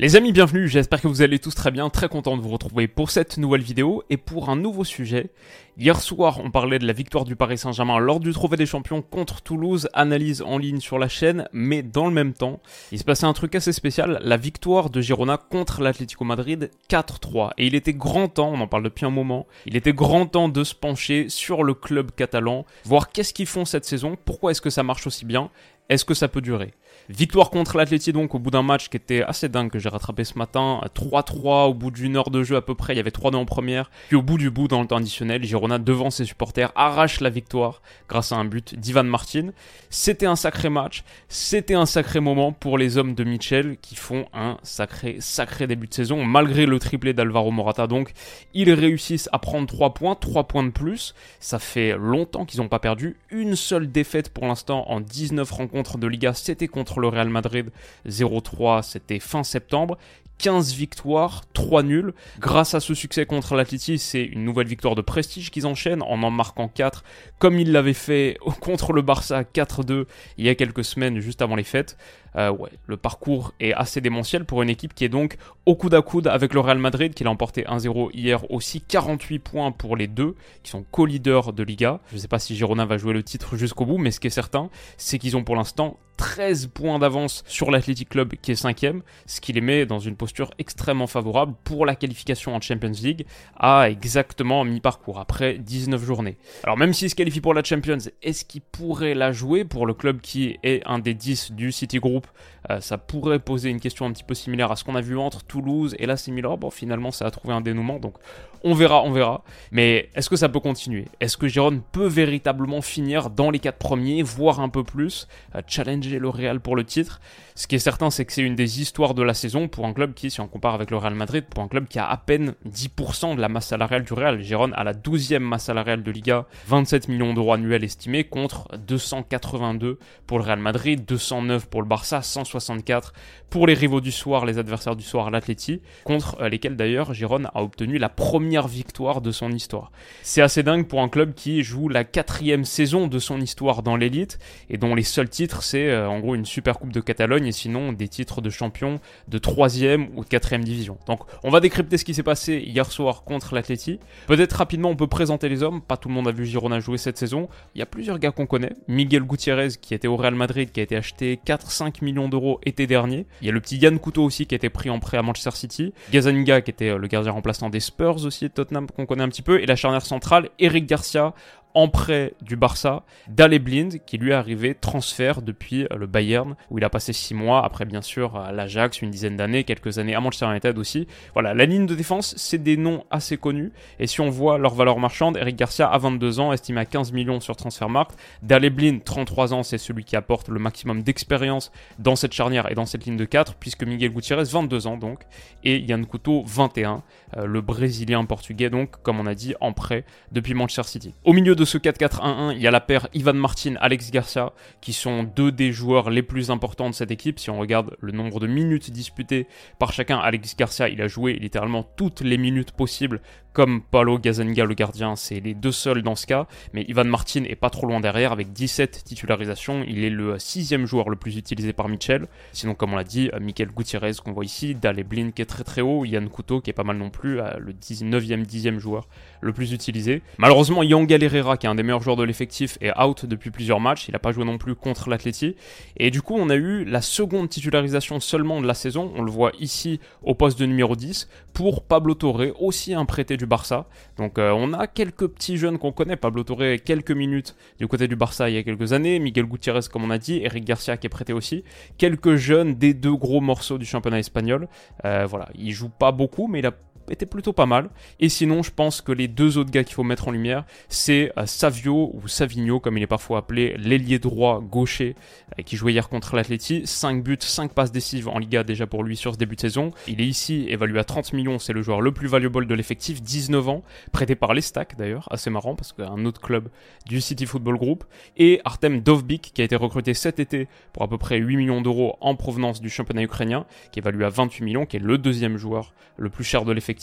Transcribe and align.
Les 0.00 0.16
amis, 0.16 0.32
bienvenue, 0.32 0.66
j'espère 0.66 1.02
que 1.02 1.08
vous 1.08 1.20
allez 1.20 1.38
tous 1.38 1.54
très 1.54 1.70
bien, 1.70 1.90
très 1.90 2.08
content 2.08 2.34
de 2.34 2.40
vous 2.40 2.48
retrouver 2.48 2.88
pour 2.88 3.10
cette 3.10 3.36
nouvelle 3.36 3.60
vidéo 3.60 4.02
et 4.08 4.16
pour 4.16 4.48
un 4.48 4.56
nouveau 4.56 4.82
sujet. 4.82 5.28
Hier 5.76 6.00
soir, 6.00 6.40
on 6.42 6.50
parlait 6.50 6.78
de 6.78 6.86
la 6.86 6.94
victoire 6.94 7.26
du 7.26 7.36
Paris 7.36 7.58
Saint-Germain 7.58 7.98
lors 7.98 8.18
du 8.18 8.32
Trophée 8.32 8.56
des 8.56 8.64
Champions 8.64 9.02
contre 9.02 9.42
Toulouse, 9.42 9.90
analyse 9.92 10.40
en 10.40 10.56
ligne 10.56 10.80
sur 10.80 10.98
la 10.98 11.08
chaîne, 11.08 11.48
mais 11.52 11.82
dans 11.82 12.06
le 12.06 12.14
même 12.14 12.32
temps, 12.32 12.60
il 12.92 12.98
se 12.98 13.04
passait 13.04 13.26
un 13.26 13.34
truc 13.34 13.54
assez 13.54 13.74
spécial, 13.74 14.22
la 14.24 14.38
victoire 14.38 14.88
de 14.88 15.02
Girona 15.02 15.36
contre 15.36 15.82
l'Atlético 15.82 16.24
Madrid 16.24 16.70
4-3. 16.88 17.50
Et 17.58 17.66
il 17.66 17.74
était 17.74 17.92
grand 17.92 18.28
temps, 18.28 18.52
on 18.54 18.60
en 18.62 18.68
parle 18.68 18.84
depuis 18.84 19.04
un 19.04 19.10
moment, 19.10 19.46
il 19.66 19.76
était 19.76 19.92
grand 19.92 20.24
temps 20.24 20.48
de 20.48 20.64
se 20.64 20.74
pencher 20.74 21.28
sur 21.28 21.62
le 21.62 21.74
club 21.74 22.12
catalan, 22.16 22.64
voir 22.86 23.12
qu'est-ce 23.12 23.34
qu'ils 23.34 23.44
font 23.44 23.66
cette 23.66 23.84
saison, 23.84 24.16
pourquoi 24.24 24.52
est-ce 24.52 24.62
que 24.62 24.70
ça 24.70 24.82
marche 24.82 25.06
aussi 25.06 25.26
bien, 25.26 25.50
est-ce 25.90 26.06
que 26.06 26.14
ça 26.14 26.28
peut 26.28 26.40
durer 26.40 26.72
Victoire 27.08 27.50
contre 27.50 27.76
l'Atleti 27.76 28.12
donc 28.12 28.34
au 28.34 28.38
bout 28.38 28.50
d'un 28.50 28.62
match 28.62 28.88
qui 28.88 28.96
était 28.96 29.22
assez 29.22 29.48
dingue 29.48 29.70
que 29.70 29.78
j'ai 29.78 29.88
rattrapé 29.88 30.24
ce 30.24 30.38
matin. 30.38 30.80
3-3 30.94 31.68
au 31.68 31.74
bout 31.74 31.90
d'une 31.90 32.16
heure 32.16 32.30
de 32.30 32.42
jeu 32.42 32.56
à 32.56 32.62
peu 32.62 32.74
près, 32.74 32.94
il 32.94 32.96
y 32.96 33.00
avait 33.00 33.10
3-2 33.10 33.36
en 33.36 33.44
première. 33.44 33.90
Puis 34.08 34.16
au 34.16 34.22
bout 34.22 34.38
du 34.38 34.50
bout 34.50 34.68
dans 34.68 34.80
le 34.80 34.86
temps 34.86 34.96
additionnel, 34.96 35.42
Girona 35.42 35.78
devant 35.78 36.10
ses 36.10 36.24
supporters 36.24 36.72
arrache 36.74 37.20
la 37.20 37.30
victoire 37.30 37.82
grâce 38.08 38.32
à 38.32 38.36
un 38.36 38.44
but 38.44 38.78
d'Ivan 38.78 39.04
Martin. 39.04 39.50
C'était 39.88 40.26
un 40.26 40.36
sacré 40.36 40.68
match, 40.68 41.02
c'était 41.28 41.74
un 41.74 41.86
sacré 41.86 42.20
moment 42.20 42.52
pour 42.52 42.78
les 42.78 42.96
hommes 42.96 43.14
de 43.14 43.24
Mitchell 43.24 43.76
qui 43.80 43.96
font 43.96 44.26
un 44.32 44.56
sacré 44.62 45.16
sacré 45.20 45.66
début 45.66 45.88
de 45.88 45.94
saison 45.94 46.24
malgré 46.24 46.66
le 46.66 46.78
triplé 46.78 47.12
d'Alvaro 47.12 47.50
Morata 47.50 47.86
donc 47.86 48.12
ils 48.54 48.72
réussissent 48.72 49.28
à 49.32 49.38
prendre 49.38 49.66
3 49.66 49.94
points, 49.94 50.14
3 50.14 50.44
points 50.44 50.64
de 50.64 50.70
plus. 50.70 51.14
Ça 51.40 51.58
fait 51.58 51.96
longtemps 51.96 52.44
qu'ils 52.44 52.60
n'ont 52.60 52.68
pas 52.68 52.78
perdu 52.78 53.16
une 53.30 53.56
seule 53.56 53.90
défaite 53.90 54.28
pour 54.32 54.46
l'instant 54.46 54.88
en 54.88 55.00
19 55.00 55.50
rencontres 55.50 55.98
de 55.98 56.06
Liga, 56.06 56.34
c'était 56.34 56.68
contre 56.68 56.99
le 57.00 57.08
Real 57.08 57.28
Madrid 57.28 57.70
0-3, 58.06 58.82
c'était 58.82 59.18
fin 59.18 59.42
septembre. 59.42 59.98
15 60.40 60.72
victoires, 60.72 61.42
3 61.52 61.82
nuls. 61.82 62.14
Grâce 62.38 62.74
à 62.74 62.80
ce 62.80 62.94
succès 62.94 63.26
contre 63.26 63.54
l'Atleti, 63.54 63.98
c'est 63.98 64.24
une 64.24 64.44
nouvelle 64.44 64.66
victoire 64.66 64.94
de 64.94 65.02
prestige 65.02 65.50
qu'ils 65.50 65.66
enchaînent 65.66 66.02
en 66.02 66.22
en 66.22 66.30
marquant 66.30 66.68
4, 66.68 67.04
comme 67.38 67.58
ils 67.58 67.72
l'avaient 67.72 67.92
fait 67.92 68.38
contre 68.60 68.92
le 68.92 69.02
Barça 69.02 69.42
4-2 69.42 70.06
il 70.38 70.46
y 70.46 70.48
a 70.48 70.54
quelques 70.54 70.84
semaines 70.84 71.20
juste 71.20 71.42
avant 71.42 71.56
les 71.56 71.64
fêtes. 71.64 71.96
Euh, 72.36 72.50
ouais, 72.50 72.70
le 72.86 72.96
parcours 72.96 73.52
est 73.60 73.72
assez 73.72 74.00
démentiel 74.00 74.44
pour 74.44 74.62
une 74.62 74.70
équipe 74.70 74.94
qui 74.94 75.04
est 75.04 75.08
donc 75.08 75.36
au 75.66 75.74
coude 75.74 75.94
à 75.94 76.02
coude 76.02 76.28
avec 76.28 76.54
le 76.54 76.60
Real 76.60 76.78
Madrid 76.78 77.12
qui 77.12 77.24
l'a 77.24 77.30
emporté 77.30 77.64
1-0 77.64 78.10
hier 78.14 78.48
aussi 78.52 78.80
48 78.80 79.40
points 79.40 79.72
pour 79.72 79.96
les 79.96 80.06
deux 80.06 80.36
qui 80.62 80.70
sont 80.70 80.84
co-leaders 80.90 81.52
de 81.52 81.62
Liga. 81.64 82.00
Je 82.10 82.14
ne 82.14 82.20
sais 82.20 82.28
pas 82.28 82.38
si 82.38 82.54
Girona 82.56 82.86
va 82.86 82.98
jouer 82.98 83.12
le 83.12 83.24
titre 83.24 83.56
jusqu'au 83.56 83.84
bout, 83.84 83.98
mais 83.98 84.12
ce 84.12 84.20
qui 84.20 84.28
est 84.28 84.30
certain, 84.30 84.70
c'est 84.96 85.18
qu'ils 85.18 85.36
ont 85.36 85.42
pour 85.42 85.56
l'instant 85.56 85.98
13 86.20 86.66
points 86.66 86.98
d'avance 86.98 87.42
sur 87.46 87.70
l'Athletic 87.70 88.10
Club 88.10 88.34
qui 88.42 88.52
est 88.52 88.54
cinquième, 88.54 89.00
ce 89.24 89.40
qui 89.40 89.54
les 89.54 89.62
met 89.62 89.86
dans 89.86 90.00
une 90.00 90.16
posture 90.16 90.50
extrêmement 90.58 91.06
favorable 91.06 91.54
pour 91.64 91.86
la 91.86 91.96
qualification 91.96 92.54
en 92.54 92.60
Champions 92.60 92.92
League 93.02 93.24
à 93.58 93.88
exactement 93.88 94.62
mi-parcours 94.66 95.18
après 95.18 95.56
19 95.56 96.04
journées. 96.04 96.36
Alors 96.62 96.76
même 96.76 96.92
s'ils 96.92 97.08
se 97.08 97.14
qualifient 97.14 97.40
pour 97.40 97.54
la 97.54 97.64
Champions, 97.64 97.96
est-ce 98.22 98.44
qu'ils 98.44 98.60
pourraient 98.60 99.14
la 99.14 99.32
jouer 99.32 99.64
pour 99.64 99.86
le 99.86 99.94
club 99.94 100.20
qui 100.20 100.58
est 100.62 100.82
un 100.84 100.98
des 100.98 101.14
10 101.14 101.52
du 101.52 101.72
City 101.72 101.98
Group 102.00 102.26
euh, 102.70 102.80
Ça 102.80 102.98
pourrait 102.98 103.38
poser 103.38 103.70
une 103.70 103.80
question 103.80 104.06
un 104.06 104.12
petit 104.12 104.24
peu 104.24 104.34
similaire 104.34 104.70
à 104.70 104.76
ce 104.76 104.84
qu'on 104.84 104.94
a 104.94 105.00
vu 105.00 105.16
entre 105.16 105.44
Toulouse 105.44 105.94
et 105.98 106.06
la 106.06 106.16
Similar. 106.16 106.58
Bon 106.58 106.70
finalement 106.70 107.10
ça 107.10 107.26
a 107.26 107.30
trouvé 107.30 107.54
un 107.54 107.60
dénouement 107.60 107.98
donc 107.98 108.14
on 108.62 108.74
verra, 108.74 109.02
on 109.02 109.10
verra. 109.10 109.42
Mais 109.72 110.10
est-ce 110.14 110.28
que 110.28 110.36
ça 110.36 110.48
peut 110.48 110.60
continuer? 110.60 111.06
Est-ce 111.20 111.36
que 111.36 111.48
Giron 111.48 111.82
peut 111.92 112.06
véritablement 112.06 112.82
finir 112.82 113.30
dans 113.30 113.50
les 113.50 113.58
4 113.58 113.78
premiers, 113.78 114.22
voire 114.22 114.60
un 114.60 114.68
peu 114.68 114.84
plus, 114.84 115.28
challenger 115.66 116.18
le 116.18 116.28
Real 116.28 116.60
pour 116.60 116.76
le 116.76 116.84
titre? 116.84 117.20
Ce 117.54 117.66
qui 117.66 117.74
est 117.74 117.80
certain, 117.80 118.10
c'est 118.10 118.24
que 118.24 118.32
c'est 118.32 118.42
une 118.42 118.54
des 118.54 118.80
histoires 118.80 119.14
de 119.14 119.22
la 119.22 119.34
saison 119.34 119.68
pour 119.68 119.86
un 119.86 119.92
club 119.92 120.14
qui, 120.14 120.30
si 120.30 120.40
on 120.40 120.46
compare 120.46 120.74
avec 120.74 120.90
le 120.90 120.96
Real 120.96 121.14
Madrid, 121.14 121.44
pour 121.44 121.62
un 121.62 121.68
club 121.68 121.88
qui 121.88 121.98
a 121.98 122.08
à 122.08 122.16
peine 122.16 122.54
10% 122.68 123.36
de 123.36 123.40
la 123.40 123.48
masse 123.48 123.66
salariale 123.66 124.04
du 124.04 124.12
Real. 124.12 124.40
Giron 124.42 124.72
a 124.72 124.84
la 124.84 124.94
12e 124.94 125.40
masse 125.40 125.64
salariale 125.64 126.02
de 126.02 126.10
Liga, 126.10 126.46
27 126.68 127.08
millions 127.08 127.34
d'euros 127.34 127.52
annuels 127.52 127.84
estimés 127.84 128.24
contre 128.24 128.68
282 128.78 129.98
pour 130.26 130.38
le 130.38 130.44
Real 130.44 130.58
Madrid, 130.58 131.04
209 131.06 131.68
pour 131.68 131.82
le 131.82 131.88
Barça, 131.88 132.22
164 132.50 133.12
pour 133.48 133.66
les 133.66 133.74
rivaux 133.74 134.00
du 134.00 134.12
soir, 134.12 134.46
les 134.46 134.58
adversaires 134.58 134.96
du 134.96 135.02
soir, 135.02 135.30
l'Atleti, 135.30 135.80
contre 136.04 136.36
euh, 136.40 136.48
lesquels 136.48 136.76
d'ailleurs 136.76 137.14
Giron 137.14 137.44
a 137.52 137.62
obtenu 137.62 137.98
la 137.98 138.08
première 138.08 138.68
victoire 138.68 139.20
de 139.20 139.32
son 139.32 139.50
histoire. 139.50 139.90
C'est 140.22 140.42
assez 140.42 140.62
dingue 140.62 140.86
pour 140.86 141.00
un 141.00 141.08
club 141.08 141.34
qui 141.34 141.62
joue 141.62 141.88
la 141.88 142.04
quatrième 142.04 142.64
saison 142.64 143.08
de 143.08 143.18
son 143.18 143.40
histoire 143.40 143.82
dans 143.82 143.96
l'élite 143.96 144.38
et 144.68 144.78
dont 144.78 144.94
les 144.94 145.02
seuls 145.02 145.28
titres 145.28 145.62
c'est 145.62 145.88
euh, 145.88 146.08
en 146.08 146.20
gros 146.20 146.34
une 146.34 146.44
super 146.44 146.78
coupe 146.78 146.92
de 146.92 147.00
Catalogne 147.00 147.46
et 147.46 147.52
sinon 147.52 147.92
des 147.92 148.08
titres 148.08 148.40
de 148.40 148.50
champion 148.50 149.00
de 149.28 149.38
troisième 149.38 150.08
ou 150.16 150.24
de 150.24 150.28
quatrième 150.28 150.64
division. 150.64 150.98
Donc 151.06 151.20
on 151.42 151.50
va 151.50 151.60
décrypter 151.60 151.98
ce 151.98 152.04
qui 152.04 152.14
s'est 152.14 152.22
passé 152.22 152.58
hier 152.58 152.90
soir 152.90 153.24
contre 153.24 153.54
l'Atleti. 153.54 153.98
Peut-être 154.26 154.52
rapidement 154.52 154.90
on 154.90 154.96
peut 154.96 155.06
présenter 155.06 155.48
les 155.48 155.62
hommes, 155.62 155.80
pas 155.80 155.96
tout 155.96 156.08
le 156.08 156.14
monde 156.14 156.28
a 156.28 156.32
vu 156.32 156.46
Girona 156.46 156.80
jouer 156.80 156.98
cette 156.98 157.18
saison. 157.18 157.48
Il 157.74 157.78
y 157.78 157.82
a 157.82 157.86
plusieurs 157.86 158.18
gars 158.18 158.30
qu'on 158.30 158.46
connaît. 158.46 158.74
Miguel 158.88 159.22
Gutiérrez 159.22 159.70
qui 159.80 159.94
était 159.94 160.08
au 160.08 160.16
Real 160.16 160.34
Madrid, 160.34 160.70
qui 160.72 160.80
a 160.80 160.82
été 160.82 160.96
acheté 160.96 161.40
4-5 161.44 162.04
millions 162.04 162.28
d'euros 162.28 162.39
été 162.64 162.86
dernier. 162.86 163.26
Il 163.40 163.46
y 163.46 163.50
a 163.50 163.52
le 163.52 163.60
petit 163.60 163.76
Yann 163.76 163.98
Couteau 163.98 164.24
aussi 164.24 164.46
qui 164.46 164.54
a 164.54 164.56
été 164.56 164.70
pris 164.70 164.90
en 164.90 164.98
prêt 164.98 165.16
à 165.16 165.22
Manchester 165.22 165.52
City. 165.52 165.92
Gazaniga 166.10 166.60
qui 166.60 166.70
était 166.70 166.90
euh, 166.90 166.98
le 166.98 167.06
gardien 167.06 167.32
remplaçant 167.32 167.70
des 167.70 167.80
Spurs 167.80 168.24
aussi 168.24 168.44
de 168.44 168.52
Tottenham 168.52 168.86
qu'on 168.86 169.06
connaît 169.06 169.22
un 169.22 169.28
petit 169.28 169.42
peu. 169.42 169.60
Et 169.60 169.66
la 169.66 169.76
charnière 169.76 170.04
centrale, 170.04 170.50
Eric 170.58 170.86
Garcia 170.86 171.34
en 171.74 171.88
prêt 171.88 172.34
du 172.42 172.56
Barça, 172.56 173.04
Dale 173.28 173.58
Blind, 173.58 173.98
qui 174.04 174.18
lui 174.18 174.30
est 174.30 174.34
arrivé 174.34 174.74
transfert 174.74 175.42
depuis 175.42 175.84
euh, 175.84 175.96
le 175.96 176.06
Bayern, 176.06 176.56
où 176.70 176.78
il 176.78 176.84
a 176.84 176.90
passé 176.90 177.12
6 177.12 177.34
mois, 177.34 177.64
après 177.64 177.84
bien 177.84 178.02
sûr 178.02 178.36
à 178.36 178.52
l'Ajax, 178.52 179.02
une 179.02 179.10
dizaine 179.10 179.36
d'années, 179.36 179.64
quelques 179.64 179.98
années 179.98 180.14
à 180.14 180.20
Manchester 180.20 180.46
United 180.46 180.78
aussi. 180.78 181.06
Voilà, 181.34 181.54
la 181.54 181.66
ligne 181.66 181.86
de 181.86 181.94
défense, 181.94 182.34
c'est 182.36 182.62
des 182.62 182.76
noms 182.76 183.04
assez 183.10 183.36
connus, 183.36 183.72
et 183.98 184.06
si 184.06 184.20
on 184.20 184.30
voit 184.30 184.58
leur 184.58 184.74
valeur 184.74 184.98
marchande, 184.98 185.36
Eric 185.36 185.56
Garcia 185.56 185.86
a 185.86 185.98
22 185.98 186.40
ans, 186.40 186.52
estimé 186.52 186.80
à 186.80 186.84
15 186.84 187.12
millions 187.12 187.40
sur 187.40 187.56
Transfermarkt, 187.56 188.16
Dale 188.42 188.70
Blind, 188.70 189.02
33 189.04 189.54
ans, 189.54 189.62
c'est 189.62 189.78
celui 189.78 190.04
qui 190.04 190.16
apporte 190.16 190.48
le 190.48 190.58
maximum 190.58 191.02
d'expérience 191.02 191.70
dans 191.98 192.16
cette 192.16 192.32
charnière 192.32 192.70
et 192.70 192.74
dans 192.74 192.86
cette 192.86 193.04
ligne 193.04 193.16
de 193.16 193.24
4, 193.24 193.54
puisque 193.54 193.84
Miguel 193.84 194.12
Gutiérrez, 194.12 194.44
22 194.44 194.86
ans 194.86 194.96
donc, 194.96 195.20
et 195.64 195.78
Yann 195.78 196.04
Couto, 196.06 196.42
21, 196.46 197.02
euh, 197.36 197.46
le 197.46 197.60
Brésilien 197.60 198.24
portugais 198.24 198.70
donc, 198.70 199.02
comme 199.02 199.20
on 199.20 199.26
a 199.26 199.34
dit, 199.34 199.54
en 199.60 199.72
prêt 199.72 200.04
depuis 200.32 200.54
Manchester 200.54 200.84
City. 200.84 201.14
Au 201.24 201.32
milieu 201.32 201.54
de 201.54 201.59
ce 201.64 201.78
4-4-1-1, 201.78 202.54
il 202.54 202.62
y 202.62 202.66
a 202.66 202.70
la 202.70 202.80
paire 202.80 203.08
Ivan 203.14 203.34
Martin, 203.34 203.74
Alex 203.80 204.10
Garcia, 204.10 204.52
qui 204.80 204.92
sont 204.92 205.22
deux 205.22 205.52
des 205.52 205.72
joueurs 205.72 206.10
les 206.10 206.22
plus 206.22 206.50
importants 206.50 206.88
de 206.88 206.94
cette 206.94 207.10
équipe. 207.10 207.38
Si 207.38 207.50
on 207.50 207.58
regarde 207.58 207.96
le 208.00 208.12
nombre 208.12 208.40
de 208.40 208.46
minutes 208.46 208.90
disputées 208.90 209.46
par 209.78 209.92
chacun, 209.92 210.18
Alex 210.18 210.56
Garcia, 210.56 210.88
il 210.88 211.00
a 211.02 211.08
joué 211.08 211.34
littéralement 211.34 211.82
toutes 211.96 212.20
les 212.20 212.38
minutes 212.38 212.72
possibles, 212.72 213.20
comme 213.52 213.82
Paulo 213.82 214.18
Gazaniga, 214.18 214.64
le 214.64 214.74
gardien, 214.74 215.16
c'est 215.16 215.40
les 215.40 215.54
deux 215.54 215.72
seuls 215.72 216.02
dans 216.02 216.14
ce 216.14 216.26
cas. 216.26 216.46
Mais 216.72 216.84
Ivan 216.88 217.04
Martin 217.04 217.44
est 217.44 217.56
pas 217.56 217.70
trop 217.70 217.86
loin 217.86 218.00
derrière, 218.00 218.32
avec 218.32 218.52
17 218.52 219.02
titularisations. 219.04 219.84
Il 219.86 220.04
est 220.04 220.10
le 220.10 220.38
sixième 220.38 220.86
joueur 220.86 221.10
le 221.10 221.16
plus 221.16 221.36
utilisé 221.36 221.72
par 221.72 221.88
Mitchell. 221.88 222.26
Sinon, 222.52 222.74
comme 222.74 222.92
on 222.92 222.96
l'a 222.96 223.04
dit, 223.04 223.30
Michael 223.40 223.70
Gutiérrez 223.70 224.12
qu'on 224.24 224.32
voit 224.32 224.44
ici, 224.44 224.74
Dale 224.74 225.02
Blin 225.04 225.30
qui 225.30 225.42
est 225.42 225.46
très 225.46 225.64
très 225.64 225.80
haut, 225.80 226.04
Yann 226.04 226.28
Couteau 226.28 226.60
qui 226.60 226.70
est 226.70 226.74
pas 226.74 226.84
mal 226.84 226.96
non 226.96 227.10
plus, 227.10 227.36
le 227.58 227.72
19e, 227.72 228.46
10e 228.46 228.78
joueur 228.78 229.08
le 229.40 229.52
plus 229.52 229.72
utilisé. 229.72 230.22
Malheureusement, 230.38 230.82
Yangel 230.82 231.22
Herrera, 231.22 231.56
qui 231.56 231.66
est 231.66 231.70
un 231.70 231.74
des 231.74 231.82
meilleurs 231.82 232.02
joueurs 232.02 232.16
de 232.16 232.24
l'effectif, 232.24 232.78
est 232.80 232.96
out 233.00 233.24
depuis 233.24 233.50
plusieurs 233.50 233.80
matchs. 233.80 234.08
Il 234.08 234.12
n'a 234.12 234.18
pas 234.18 234.32
joué 234.32 234.44
non 234.44 234.58
plus 234.58 234.74
contre 234.74 235.08
l'Atleti. 235.08 235.56
Et 235.96 236.10
du 236.10 236.22
coup, 236.22 236.36
on 236.36 236.50
a 236.50 236.56
eu 236.56 236.84
la 236.84 237.00
seconde 237.00 237.48
titularisation 237.48 238.20
seulement 238.20 238.60
de 238.60 238.66
la 238.66 238.74
saison. 238.74 239.12
On 239.16 239.22
le 239.22 239.30
voit 239.30 239.52
ici 239.58 240.00
au 240.22 240.34
poste 240.34 240.58
de 240.58 240.66
numéro 240.66 240.94
10 240.94 241.28
pour 241.52 241.82
Pablo 241.82 242.14
Torre, 242.14 242.42
aussi 242.60 242.94
un 242.94 243.04
prêté 243.04 243.36
du 243.40 243.46
Barça. 243.46 243.86
Donc 244.16 244.38
euh, 244.38 244.52
on 244.52 244.72
a 244.72 244.86
quelques 244.86 245.26
petits 245.26 245.56
jeunes 245.56 245.78
qu'on 245.78 245.92
connaît. 245.92 246.16
Pablo 246.16 246.44
Torre, 246.44 246.76
quelques 246.84 247.10
minutes 247.10 247.56
du 247.78 247.88
côté 247.88 248.06
du 248.06 248.14
Barça 248.14 248.48
il 248.48 248.54
y 248.54 248.58
a 248.58 248.62
quelques 248.62 248.92
années. 248.92 249.18
Miguel 249.18 249.46
Gutiérrez, 249.46 249.80
comme 249.92 250.04
on 250.04 250.10
a 250.10 250.18
dit. 250.18 250.40
Eric 250.44 250.64
Garcia 250.64 250.96
qui 250.96 251.06
est 251.06 251.10
prêté 251.10 251.32
aussi. 251.32 251.64
Quelques 251.98 252.36
jeunes 252.36 252.74
des 252.74 252.94
deux 252.94 253.16
gros 253.16 253.40
morceaux 253.40 253.78
du 253.78 253.86
championnat 253.86 254.20
espagnol. 254.20 254.68
Euh, 255.04 255.26
voilà, 255.28 255.48
il 255.54 255.72
joue 255.72 255.88
pas 255.88 256.12
beaucoup, 256.12 256.46
mais 256.46 256.60
il 256.60 256.66
a 256.66 256.72
était 257.10 257.26
plutôt 257.26 257.52
pas 257.52 257.66
mal. 257.66 257.90
Et 258.18 258.28
sinon, 258.28 258.62
je 258.62 258.70
pense 258.70 259.00
que 259.00 259.12
les 259.12 259.28
deux 259.28 259.58
autres 259.58 259.70
gars 259.70 259.84
qu'il 259.84 259.94
faut 259.94 260.04
mettre 260.04 260.28
en 260.28 260.30
lumière, 260.30 260.64
c'est 260.88 261.32
euh, 261.36 261.46
Savio 261.46 262.10
ou 262.14 262.28
Savigno, 262.28 262.80
comme 262.80 262.96
il 262.96 263.02
est 263.02 263.08
parfois 263.08 263.38
appelé, 263.38 263.76
l'ailier 263.78 264.18
droit 264.18 264.60
gaucher, 264.60 265.16
euh, 265.58 265.62
qui 265.62 265.76
jouait 265.76 265.92
hier 265.92 266.08
contre 266.08 266.36
l'Atleti. 266.36 266.82
5 266.84 267.22
buts, 267.22 267.38
5 267.40 267.72
passes 267.72 267.92
décisives 267.92 268.28
en 268.28 268.38
Liga 268.38 268.64
déjà 268.64 268.86
pour 268.86 269.04
lui 269.04 269.16
sur 269.16 269.34
ce 269.34 269.38
début 269.38 269.56
de 269.56 269.60
saison. 269.60 269.92
Il 270.06 270.20
est 270.20 270.26
ici 270.26 270.66
évalué 270.68 270.98
à 270.98 271.04
30 271.04 271.32
millions, 271.32 271.58
c'est 271.58 271.72
le 271.72 271.82
joueur 271.82 272.00
le 272.00 272.12
plus 272.12 272.28
valuable 272.28 272.66
de 272.66 272.74
l'effectif, 272.74 273.22
19 273.22 273.68
ans, 273.68 273.82
prêté 274.12 274.34
par 274.34 274.54
l'Estac 274.54 274.96
d'ailleurs, 274.96 275.28
assez 275.30 275.50
marrant 275.50 275.74
parce 275.74 275.92
qu'un 275.92 276.24
autre 276.24 276.40
club 276.40 276.68
du 277.06 277.20
City 277.20 277.46
Football 277.46 277.76
Group. 277.76 278.04
Et 278.36 278.60
Artem 278.64 279.00
Dovbik, 279.00 279.52
qui 279.54 279.62
a 279.62 279.64
été 279.64 279.76
recruté 279.76 280.14
cet 280.14 280.38
été 280.38 280.68
pour 280.92 281.02
à 281.02 281.08
peu 281.08 281.18
près 281.18 281.38
8 281.38 281.56
millions 281.56 281.80
d'euros 281.80 282.16
en 282.20 282.34
provenance 282.34 282.80
du 282.80 282.90
championnat 282.90 283.22
ukrainien, 283.22 283.66
qui 283.92 283.98
est 283.98 284.02
évalué 284.02 284.24
à 284.24 284.28
28 284.28 284.64
millions, 284.64 284.86
qui 284.86 284.96
est 284.96 285.00
le 285.00 285.18
deuxième 285.18 285.56
joueur 285.56 285.92
le 286.16 286.28
plus 286.28 286.44
cher 286.44 286.64
de 286.64 286.72
l'effectif. 286.72 286.99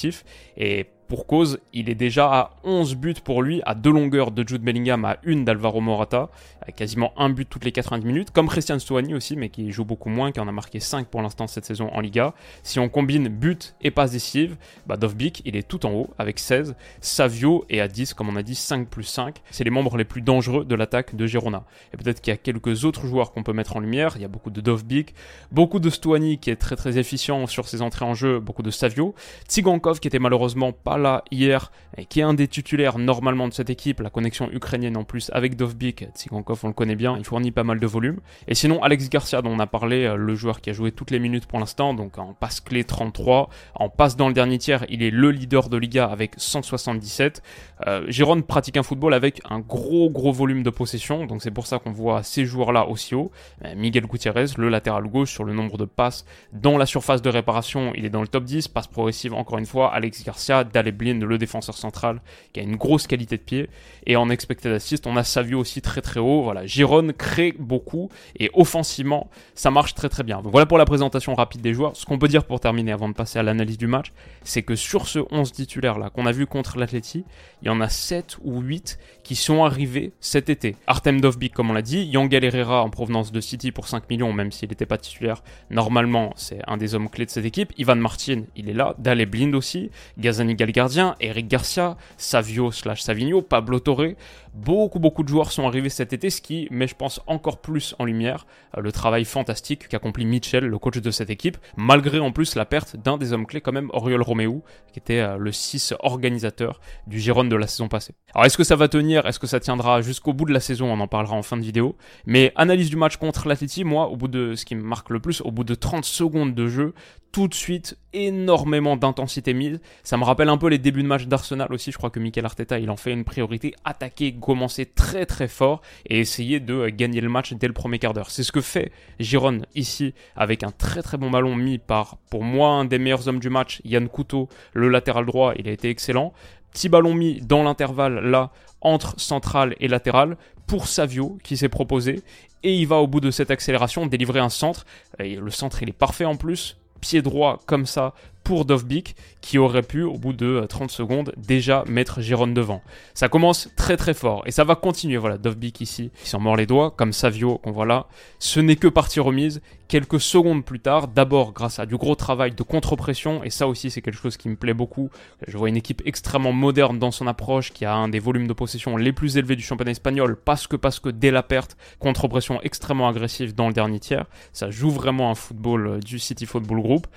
Et 0.57 0.87
pour 1.07 1.25
cause, 1.25 1.59
il 1.73 1.89
est 1.89 1.95
déjà 1.95 2.25
à 2.25 2.51
11 2.63 2.95
buts 2.95 3.15
pour 3.23 3.41
lui, 3.41 3.61
à 3.65 3.75
deux 3.75 3.91
longueurs 3.91 4.31
de 4.31 4.47
Jude 4.47 4.61
Bellingham, 4.61 5.05
à 5.05 5.17
une 5.23 5.45
d'Alvaro 5.45 5.79
Morata, 5.79 6.29
à 6.61 6.71
quasiment 6.71 7.13
un 7.17 7.29
but 7.29 7.49
toutes 7.49 7.63
les 7.63 7.71
90 7.71 8.05
minutes, 8.05 8.31
comme 8.31 8.47
Christian 8.47 8.77
Stuani 8.77 9.13
aussi, 9.13 9.35
mais 9.37 9.49
qui 9.49 9.71
joue 9.71 9.85
beaucoup 9.85 10.09
moins, 10.09 10.31
qui 10.31 10.39
en 10.39 10.47
a 10.47 10.51
marqué 10.51 10.79
5 10.79 11.07
pour 11.07 11.21
l'instant 11.21 11.47
cette 11.47 11.65
saison 11.65 11.89
en 11.93 12.01
Liga. 12.01 12.33
Si 12.63 12.79
on 12.79 12.89
combine 12.89 13.29
but 13.29 13.75
et 13.81 13.91
passe 13.91 14.11
décisive, 14.11 14.57
bah 14.85 14.97
il 15.45 15.55
est 15.55 15.67
tout 15.67 15.85
en 15.85 15.91
haut 15.91 16.09
avec 16.17 16.39
16, 16.39 16.75
Savio 17.01 17.65
est 17.69 17.79
à 17.79 17.87
10, 17.87 18.13
comme 18.13 18.29
on 18.29 18.35
a 18.35 18.43
dit, 18.43 18.55
5 18.55 18.87
plus 18.87 19.03
5. 19.03 19.37
C'est 19.51 19.63
les 19.63 19.69
membres 19.69 19.97
les 19.97 20.05
plus 20.05 20.21
dangereux 20.21 20.65
de 20.65 20.75
l'attaque 20.75 21.15
de 21.15 21.25
Girona. 21.25 21.63
Et 21.93 21.97
peut-être 21.97 22.21
qu'il 22.21 22.31
y 22.31 22.33
a 22.33 22.37
quelques 22.37 22.85
autres 22.85 23.07
joueurs 23.07 23.31
qu'on 23.31 23.43
peut 23.43 23.53
mettre 23.53 23.77
en 23.77 23.79
lumière, 23.79 24.13
il 24.15 24.21
y 24.21 24.25
a 24.25 24.29
beaucoup 24.29 24.49
de 24.49 24.61
Dovbik, 24.61 25.15
beaucoup 25.51 25.79
de 25.79 25.89
Stuani 25.89 26.37
qui 26.37 26.49
est 26.49 26.55
très 26.55 26.75
très 26.75 26.97
efficient 26.97 27.47
sur 27.47 27.67
ses 27.67 27.81
entrées 27.81 28.05
en 28.05 28.13
jeu, 28.13 28.39
beaucoup 28.39 28.63
de 28.63 28.71
Savio, 28.71 29.15
Tsigankov 29.47 29.99
qui 29.99 30.07
était 30.07 30.19
malheureusement 30.19 30.71
pas 30.73 30.96
hier, 31.31 31.71
qui 32.09 32.19
est 32.19 32.23
un 32.23 32.33
des 32.33 32.47
titulaires 32.47 32.97
normalement 32.97 33.47
de 33.47 33.53
cette 33.53 33.69
équipe, 33.69 33.99
la 33.99 34.09
connexion 34.09 34.49
ukrainienne 34.51 34.97
en 34.97 35.03
plus 35.03 35.31
avec 35.33 35.55
Dovbik, 35.55 36.05
Tsigankov 36.15 36.59
on 36.63 36.67
le 36.67 36.73
connaît 36.73 36.95
bien, 36.95 37.15
il 37.17 37.23
fournit 37.23 37.51
pas 37.51 37.63
mal 37.63 37.79
de 37.79 37.87
volume. 37.87 38.19
Et 38.47 38.55
sinon 38.55 38.81
Alex 38.83 39.09
Garcia 39.09 39.41
dont 39.41 39.51
on 39.51 39.59
a 39.59 39.67
parlé, 39.67 40.05
euh, 40.05 40.15
le 40.15 40.35
joueur 40.35 40.61
qui 40.61 40.69
a 40.69 40.73
joué 40.73 40.91
toutes 40.91 41.11
les 41.11 41.19
minutes 41.19 41.45
pour 41.45 41.59
l'instant, 41.59 41.93
donc 41.93 42.17
en 42.17 42.33
passe 42.33 42.59
clé 42.61 42.83
33, 42.83 43.49
en 43.75 43.89
passe 43.89 44.15
dans 44.15 44.27
le 44.27 44.33
dernier 44.33 44.57
tiers, 44.57 44.85
il 44.89 45.03
est 45.03 45.11
le 45.11 45.31
leader 45.31 45.69
de 45.69 45.77
Liga 45.77 46.05
avec 46.05 46.33
177. 46.37 47.41
Euh, 47.87 48.11
pratique 48.47 48.77
un 48.77 48.83
football 48.83 49.13
avec 49.13 49.41
un 49.49 49.59
gros 49.59 50.09
gros 50.09 50.31
volume 50.31 50.63
de 50.63 50.69
possession, 50.69 51.25
donc 51.25 51.41
c'est 51.41 51.51
pour 51.51 51.67
ça 51.67 51.79
qu'on 51.79 51.91
voit 51.91 52.23
ces 52.23 52.45
joueurs-là 52.45 52.87
aussi 52.87 53.15
haut. 53.15 53.31
Euh, 53.65 53.73
Miguel 53.75 54.05
Gutiérrez, 54.05 54.45
le 54.57 54.69
latéral 54.69 55.03
gauche 55.05 55.31
sur 55.31 55.43
le 55.43 55.53
nombre 55.53 55.77
de 55.77 55.85
passes 55.85 56.25
dans 56.53 56.77
la 56.77 56.85
surface 56.85 57.21
de 57.21 57.29
réparation, 57.29 57.91
il 57.95 58.05
est 58.05 58.09
dans 58.09 58.21
le 58.21 58.27
top 58.27 58.43
10, 58.43 58.67
passe 58.67 58.87
progressive 58.87 59.33
encore 59.33 59.57
une 59.57 59.65
fois, 59.65 59.93
Alex 59.93 60.23
Garcia 60.23 60.63
Blind, 60.91 61.23
le 61.23 61.37
défenseur 61.37 61.75
central, 61.77 62.21
qui 62.53 62.59
a 62.59 62.63
une 62.63 62.75
grosse 62.75 63.07
qualité 63.07 63.37
de 63.37 63.41
pied. 63.41 63.69
Et 64.05 64.15
en 64.15 64.29
expected 64.29 64.71
assist, 64.71 65.07
on 65.07 65.15
a 65.15 65.23
Savio 65.23 65.59
aussi 65.59 65.81
très 65.81 66.01
très 66.01 66.19
haut. 66.19 66.43
Voilà, 66.43 66.65
Giron 66.65 67.11
crée 67.17 67.53
beaucoup 67.57 68.09
et 68.39 68.49
offensivement, 68.53 69.29
ça 69.55 69.71
marche 69.71 69.93
très 69.93 70.09
très 70.09 70.23
bien. 70.23 70.41
Donc 70.41 70.51
voilà 70.51 70.65
pour 70.65 70.77
la 70.77 70.85
présentation 70.85 71.35
rapide 71.35 71.61
des 71.61 71.73
joueurs. 71.73 71.95
Ce 71.95 72.05
qu'on 72.05 72.19
peut 72.19 72.27
dire 72.27 72.45
pour 72.45 72.59
terminer 72.59 72.91
avant 72.91 73.09
de 73.09 73.13
passer 73.13 73.39
à 73.39 73.43
l'analyse 73.43 73.77
du 73.77 73.87
match, 73.87 74.11
c'est 74.43 74.63
que 74.63 74.75
sur 74.75 75.07
ce 75.07 75.19
11 75.31 75.51
titulaire 75.51 75.99
là 75.99 76.09
qu'on 76.09 76.25
a 76.25 76.31
vu 76.31 76.45
contre 76.45 76.77
l'Atleti, 76.77 77.25
il 77.61 77.67
y 77.67 77.69
en 77.69 77.81
a 77.81 77.89
7 77.89 78.37
ou 78.43 78.61
8 78.61 78.99
qui 79.27 79.35
sont 79.35 79.65
arrivés 79.65 80.13
cet 80.21 80.49
été. 80.49 80.77
Artem 80.87 81.19
Dovbik, 81.19 81.53
comme 81.53 81.69
on 81.69 81.73
l'a 81.73 81.81
dit, 81.81 82.05
Yangel 82.05 82.45
Herrera 82.45 82.81
en 82.81 82.89
provenance 82.89 83.33
de 83.33 83.41
City 83.41 83.73
pour 83.73 83.89
5 83.89 84.09
millions, 84.09 84.31
même 84.31 84.53
s'il 84.53 84.69
n'était 84.69 84.85
pas 84.85 84.97
titulaire. 84.97 85.43
Normalement, 85.69 86.31
c'est 86.37 86.61
un 86.65 86.77
des 86.77 86.95
hommes 86.95 87.09
clés 87.09 87.25
de 87.25 87.29
cette 87.29 87.43
équipe. 87.43 87.73
Ivan 87.77 87.97
Martin, 87.97 88.43
il 88.55 88.69
est 88.69 88.73
là. 88.73 88.95
Dale 88.99 89.25
Blind 89.25 89.53
aussi. 89.53 89.91
Gazani 90.17 90.55
Gardien, 90.55 91.17
Eric 91.19 91.49
Garcia, 91.49 91.97
Savio 92.15 92.71
slash 92.71 93.01
Savigno, 93.01 93.41
Pablo 93.41 93.81
Torre. 93.81 94.13
Beaucoup, 94.53 94.99
beaucoup 94.99 95.23
de 95.23 95.27
joueurs 95.27 95.51
sont 95.51 95.67
arrivés 95.67 95.89
cet 95.89 96.13
été, 96.13 96.29
ce 96.29 96.41
qui 96.41 96.67
met, 96.71 96.87
je 96.87 96.95
pense, 96.95 97.21
encore 97.27 97.59
plus 97.59 97.95
en 97.99 98.05
lumière 98.05 98.47
euh, 98.75 98.81
le 98.81 98.91
travail 98.91 99.23
fantastique 99.23 99.87
qu'accomplit 99.87 100.25
Mitchell, 100.25 100.65
le 100.65 100.79
coach 100.79 100.97
de 100.97 101.11
cette 101.11 101.29
équipe, 101.29 101.57
malgré 101.75 102.19
en 102.19 102.31
plus 102.31 102.55
la 102.55 102.65
perte 102.65 102.95
d'un 102.95 103.17
des 103.17 103.33
hommes 103.33 103.45
clés, 103.45 103.61
quand 103.61 103.71
même, 103.71 103.91
Oriol 103.93 104.21
Romeu, 104.21 104.61
qui 104.93 104.99
était 104.99 105.19
euh, 105.19 105.37
le 105.37 105.51
6 105.51 105.93
organisateur 105.99 106.79
du 107.05 107.19
Gironde 107.19 107.49
de 107.49 107.55
la 107.55 107.67
saison 107.67 107.87
passée. 107.87 108.15
Alors, 108.33 108.45
est-ce 108.45 108.57
que 108.57 108.63
ça 108.63 108.75
va 108.75 108.87
tenir 108.87 109.16
Est-ce 109.25 109.39
que 109.39 109.47
ça 109.47 109.59
tiendra 109.59 110.01
jusqu'au 110.01 110.33
bout 110.33 110.45
de 110.45 110.53
la 110.53 110.59
saison 110.59 110.91
On 110.91 110.99
en 110.99 111.07
parlera 111.07 111.35
en 111.35 111.41
fin 111.41 111.57
de 111.57 111.63
vidéo. 111.63 111.95
Mais 112.25 112.51
analyse 112.55 112.89
du 112.89 112.95
match 112.95 113.17
contre 113.17 113.47
l'Atleti, 113.47 113.83
moi, 113.83 114.07
au 114.09 114.15
bout 114.15 114.27
de 114.27 114.55
ce 114.55 114.65
qui 114.65 114.75
me 114.75 114.83
marque 114.83 115.09
le 115.09 115.19
plus, 115.19 115.41
au 115.41 115.51
bout 115.51 115.63
de 115.63 115.75
30 115.75 116.05
secondes 116.05 116.53
de 116.53 116.67
jeu, 116.67 116.93
tout 117.31 117.47
de 117.47 117.53
suite 117.53 117.97
énormément 118.13 118.97
d'intensité 118.97 119.53
mise. 119.53 119.79
Ça 120.03 120.17
me 120.17 120.23
rappelle 120.23 120.49
un 120.49 120.57
peu 120.57 120.69
les 120.69 120.77
débuts 120.77 121.03
de 121.03 121.07
match 121.07 121.25
d'Arsenal 121.25 121.71
aussi. 121.71 121.91
Je 121.91 121.97
crois 121.97 122.09
que 122.09 122.19
Mikel 122.19 122.45
Arteta, 122.45 122.79
il 122.79 122.89
en 122.89 122.97
fait 122.97 123.11
une 123.11 123.23
priorité. 123.23 123.75
Attaquer, 123.85 124.33
commencer 124.33 124.85
très 124.85 125.25
très 125.25 125.47
fort 125.47 125.81
et 126.07 126.19
essayer 126.19 126.59
de 126.59 126.89
gagner 126.89 127.21
le 127.21 127.29
match 127.29 127.53
dès 127.53 127.67
le 127.67 127.73
premier 127.73 127.99
quart 127.99 128.13
d'heure. 128.13 128.31
C'est 128.31 128.43
ce 128.43 128.51
que 128.51 128.61
fait 128.61 128.91
Giron 129.19 129.59
ici 129.75 130.13
avec 130.35 130.63
un 130.63 130.71
très 130.71 131.01
très 131.03 131.17
bon 131.17 131.29
ballon 131.29 131.55
mis 131.55 131.77
par, 131.77 132.17
pour 132.29 132.43
moi, 132.43 132.69
un 132.69 132.85
des 132.85 132.97
meilleurs 132.97 133.27
hommes 133.27 133.39
du 133.39 133.49
match, 133.49 133.81
Yann 133.85 134.09
Couteau, 134.09 134.49
le 134.73 134.89
latéral 134.89 135.25
droit. 135.25 135.53
Il 135.57 135.67
a 135.67 135.71
été 135.71 135.89
excellent. 135.89 136.33
Petit 136.77 136.89
ballon 136.89 137.15
mis 137.15 137.41
dans 137.41 137.63
l'intervalle 137.63 138.19
là 138.19 138.51
entre 138.81 139.19
central 139.19 139.75
et 139.79 139.87
latéral 139.87 140.37
pour 140.67 140.87
Savio 140.87 141.39
qui 141.43 141.57
s'est 141.57 141.69
proposé 141.69 142.21
et 142.61 142.75
il 142.75 142.85
va 142.85 142.97
au 142.97 143.07
bout 143.07 143.19
de 143.19 143.31
cette 143.31 143.49
accélération 143.49 144.05
délivrer 144.05 144.39
un 144.39 144.49
centre. 144.49 144.85
Et 145.17 145.37
le 145.37 145.49
centre 145.49 145.81
il 145.81 145.89
est 145.89 145.91
parfait 145.91 146.25
en 146.25 146.35
plus 146.35 146.77
pied 147.01 147.23
droit 147.23 147.59
comme 147.65 147.87
ça 147.87 148.13
pour 148.47 148.63
Dovbik 148.63 149.17
qui 149.41 149.57
aurait 149.57 149.81
pu 149.81 150.03
au 150.03 150.17
bout 150.17 150.31
de 150.31 150.65
30 150.69 150.89
euh, 150.89 150.93
secondes 150.93 151.33
déjà 151.35 151.83
mettre 151.85 152.21
Giron 152.21 152.47
devant. 152.47 152.81
Ça 153.13 153.27
commence 153.27 153.69
très 153.75 153.97
très 153.97 154.13
fort 154.13 154.43
et 154.45 154.51
ça 154.51 154.63
va 154.63 154.75
continuer. 154.75 155.17
Voilà, 155.17 155.37
Dovbik 155.37 155.81
ici 155.81 156.11
qui 156.23 156.29
s'en 156.29 156.39
mord 156.39 156.55
les 156.55 156.65
doigts 156.65 156.91
comme 156.91 157.11
Savio 157.11 157.57
qu'on 157.57 157.71
voit 157.71 157.85
là. 157.85 158.07
Ce 158.39 158.61
n'est 158.61 158.77
que 158.77 158.87
partie 158.87 159.19
remise. 159.19 159.61
Quelques 159.89 160.19
secondes 160.19 160.65
plus 160.65 160.81
tard, 160.81 161.07
d'abord 161.07 161.53
grâce 161.53 161.79
à 161.79 161.85
du 161.85 161.95
gros 161.95 162.15
travail 162.15 162.51
de 162.51 162.63
contre-pression 162.63 163.43
et 163.43 163.49
ça 163.49 163.67
aussi 163.67 163.89
c'est 163.89 164.01
quelque 164.01 164.17
chose 164.17 164.37
qui 164.37 164.47
me 164.47 164.55
plaît 164.55 164.73
beaucoup. 164.73 165.09
Je 165.45 165.57
vois 165.57 165.67
une 165.67 165.77
équipe 165.77 166.01
extrêmement 166.05 166.53
moderne 166.53 166.99
dans 166.99 167.11
son 167.11 167.27
approche 167.27 167.71
qui 167.71 167.83
a 167.83 167.93
un 167.93 168.07
des 168.07 168.19
volumes 168.19 168.47
de 168.47 168.53
possession 168.53 168.95
les 168.95 169.11
plus 169.11 169.37
élevés 169.37 169.57
du 169.57 169.63
championnat 169.63 169.91
espagnol 169.91 170.37
parce 170.37 170.67
que 170.67 170.77
parce 170.77 171.01
que 171.01 171.09
dès 171.09 171.31
la 171.31 171.43
perte, 171.43 171.75
contre-pression 171.99 172.61
extrêmement 172.63 173.09
agressive 173.09 173.55
dans 173.55 173.67
le 173.67 173.73
dernier 173.73 173.99
tiers. 173.99 174.25
Ça 174.53 174.69
joue 174.69 174.89
vraiment 174.89 175.31
un 175.31 175.35
football 175.35 175.87
euh, 175.87 175.99
du 175.99 176.17
City 176.17 176.45
Football 176.45 176.81
Group 176.81 177.07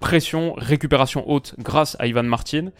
pression, 0.00 0.54
récupération 0.56 1.28
haute 1.28 1.54
grâce 1.58 1.96
à 1.98 2.06
Ivan 2.06 2.24
Martin. 2.24 2.70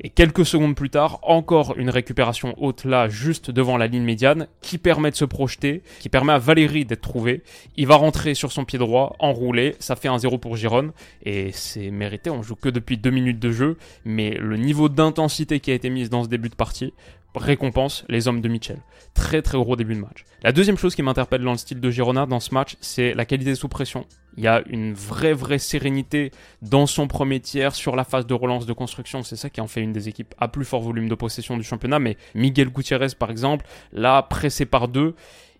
Et 0.00 0.08
quelques 0.08 0.44
secondes 0.46 0.74
plus 0.74 0.90
tard, 0.90 1.20
encore 1.22 1.74
une 1.76 1.90
récupération 1.90 2.54
haute 2.56 2.84
là, 2.84 3.08
juste 3.08 3.50
devant 3.50 3.76
la 3.76 3.86
ligne 3.86 4.02
médiane, 4.02 4.48
qui 4.60 4.78
permet 4.78 5.10
de 5.10 5.16
se 5.16 5.24
projeter, 5.24 5.82
qui 6.00 6.08
permet 6.08 6.32
à 6.32 6.38
Valérie 6.38 6.84
d'être 6.84 7.02
trouvé. 7.02 7.42
Il 7.76 7.86
va 7.86 7.96
rentrer 7.96 8.34
sur 8.34 8.50
son 8.50 8.64
pied 8.64 8.78
droit, 8.78 9.14
enroulé, 9.20 9.76
ça 9.78 9.94
fait 9.94 10.08
un 10.08 10.18
0 10.18 10.38
pour 10.38 10.56
Giron, 10.56 10.92
et 11.24 11.52
c'est 11.52 11.90
mérité, 11.90 12.30
on 12.30 12.42
joue 12.42 12.56
que 12.56 12.68
depuis 12.68 12.96
2 12.96 13.10
minutes 13.10 13.38
de 13.38 13.52
jeu, 13.52 13.76
mais 14.04 14.30
le 14.30 14.56
niveau 14.56 14.88
d'intensité 14.88 15.60
qui 15.60 15.70
a 15.70 15.74
été 15.74 15.90
mise 15.90 16.10
dans 16.10 16.24
ce 16.24 16.28
début 16.28 16.48
de 16.48 16.56
partie, 16.56 16.94
récompense 17.34 18.04
les 18.08 18.28
hommes 18.28 18.40
de 18.40 18.48
Mitchell. 18.48 18.78
Très 19.14 19.42
très 19.42 19.58
gros 19.58 19.76
début 19.76 19.94
de 19.94 20.00
match. 20.00 20.24
La 20.42 20.52
deuxième 20.52 20.78
chose 20.78 20.94
qui 20.94 21.02
m'interpelle 21.02 21.42
dans 21.42 21.52
le 21.52 21.58
style 21.58 21.80
de 21.80 21.90
Girona 21.90 22.26
dans 22.26 22.40
ce 22.40 22.52
match, 22.52 22.76
c'est 22.80 23.14
la 23.14 23.24
qualité 23.24 23.54
sous 23.54 23.68
pression. 23.68 24.06
Il 24.36 24.44
y 24.44 24.48
a 24.48 24.62
une 24.68 24.94
vraie 24.94 25.34
vraie 25.34 25.58
sérénité 25.58 26.30
dans 26.62 26.86
son 26.86 27.06
premier 27.06 27.40
tiers 27.40 27.74
sur 27.74 27.96
la 27.96 28.04
phase 28.04 28.26
de 28.26 28.34
relance 28.34 28.66
de 28.66 28.72
construction. 28.72 29.22
C'est 29.22 29.36
ça 29.36 29.50
qui 29.50 29.60
en 29.60 29.66
fait 29.66 29.82
une 29.82 29.92
des 29.92 30.08
équipes 30.08 30.34
à 30.38 30.48
plus 30.48 30.64
fort 30.64 30.80
volume 30.80 31.08
de 31.08 31.14
possession 31.14 31.56
du 31.56 31.64
championnat. 31.64 31.98
Mais 31.98 32.16
Miguel 32.34 32.70
Gutiérrez 32.70 33.14
par 33.18 33.30
exemple, 33.30 33.66
là 33.92 34.22
pressé 34.22 34.64
par 34.64 34.88
deux, 34.88 35.14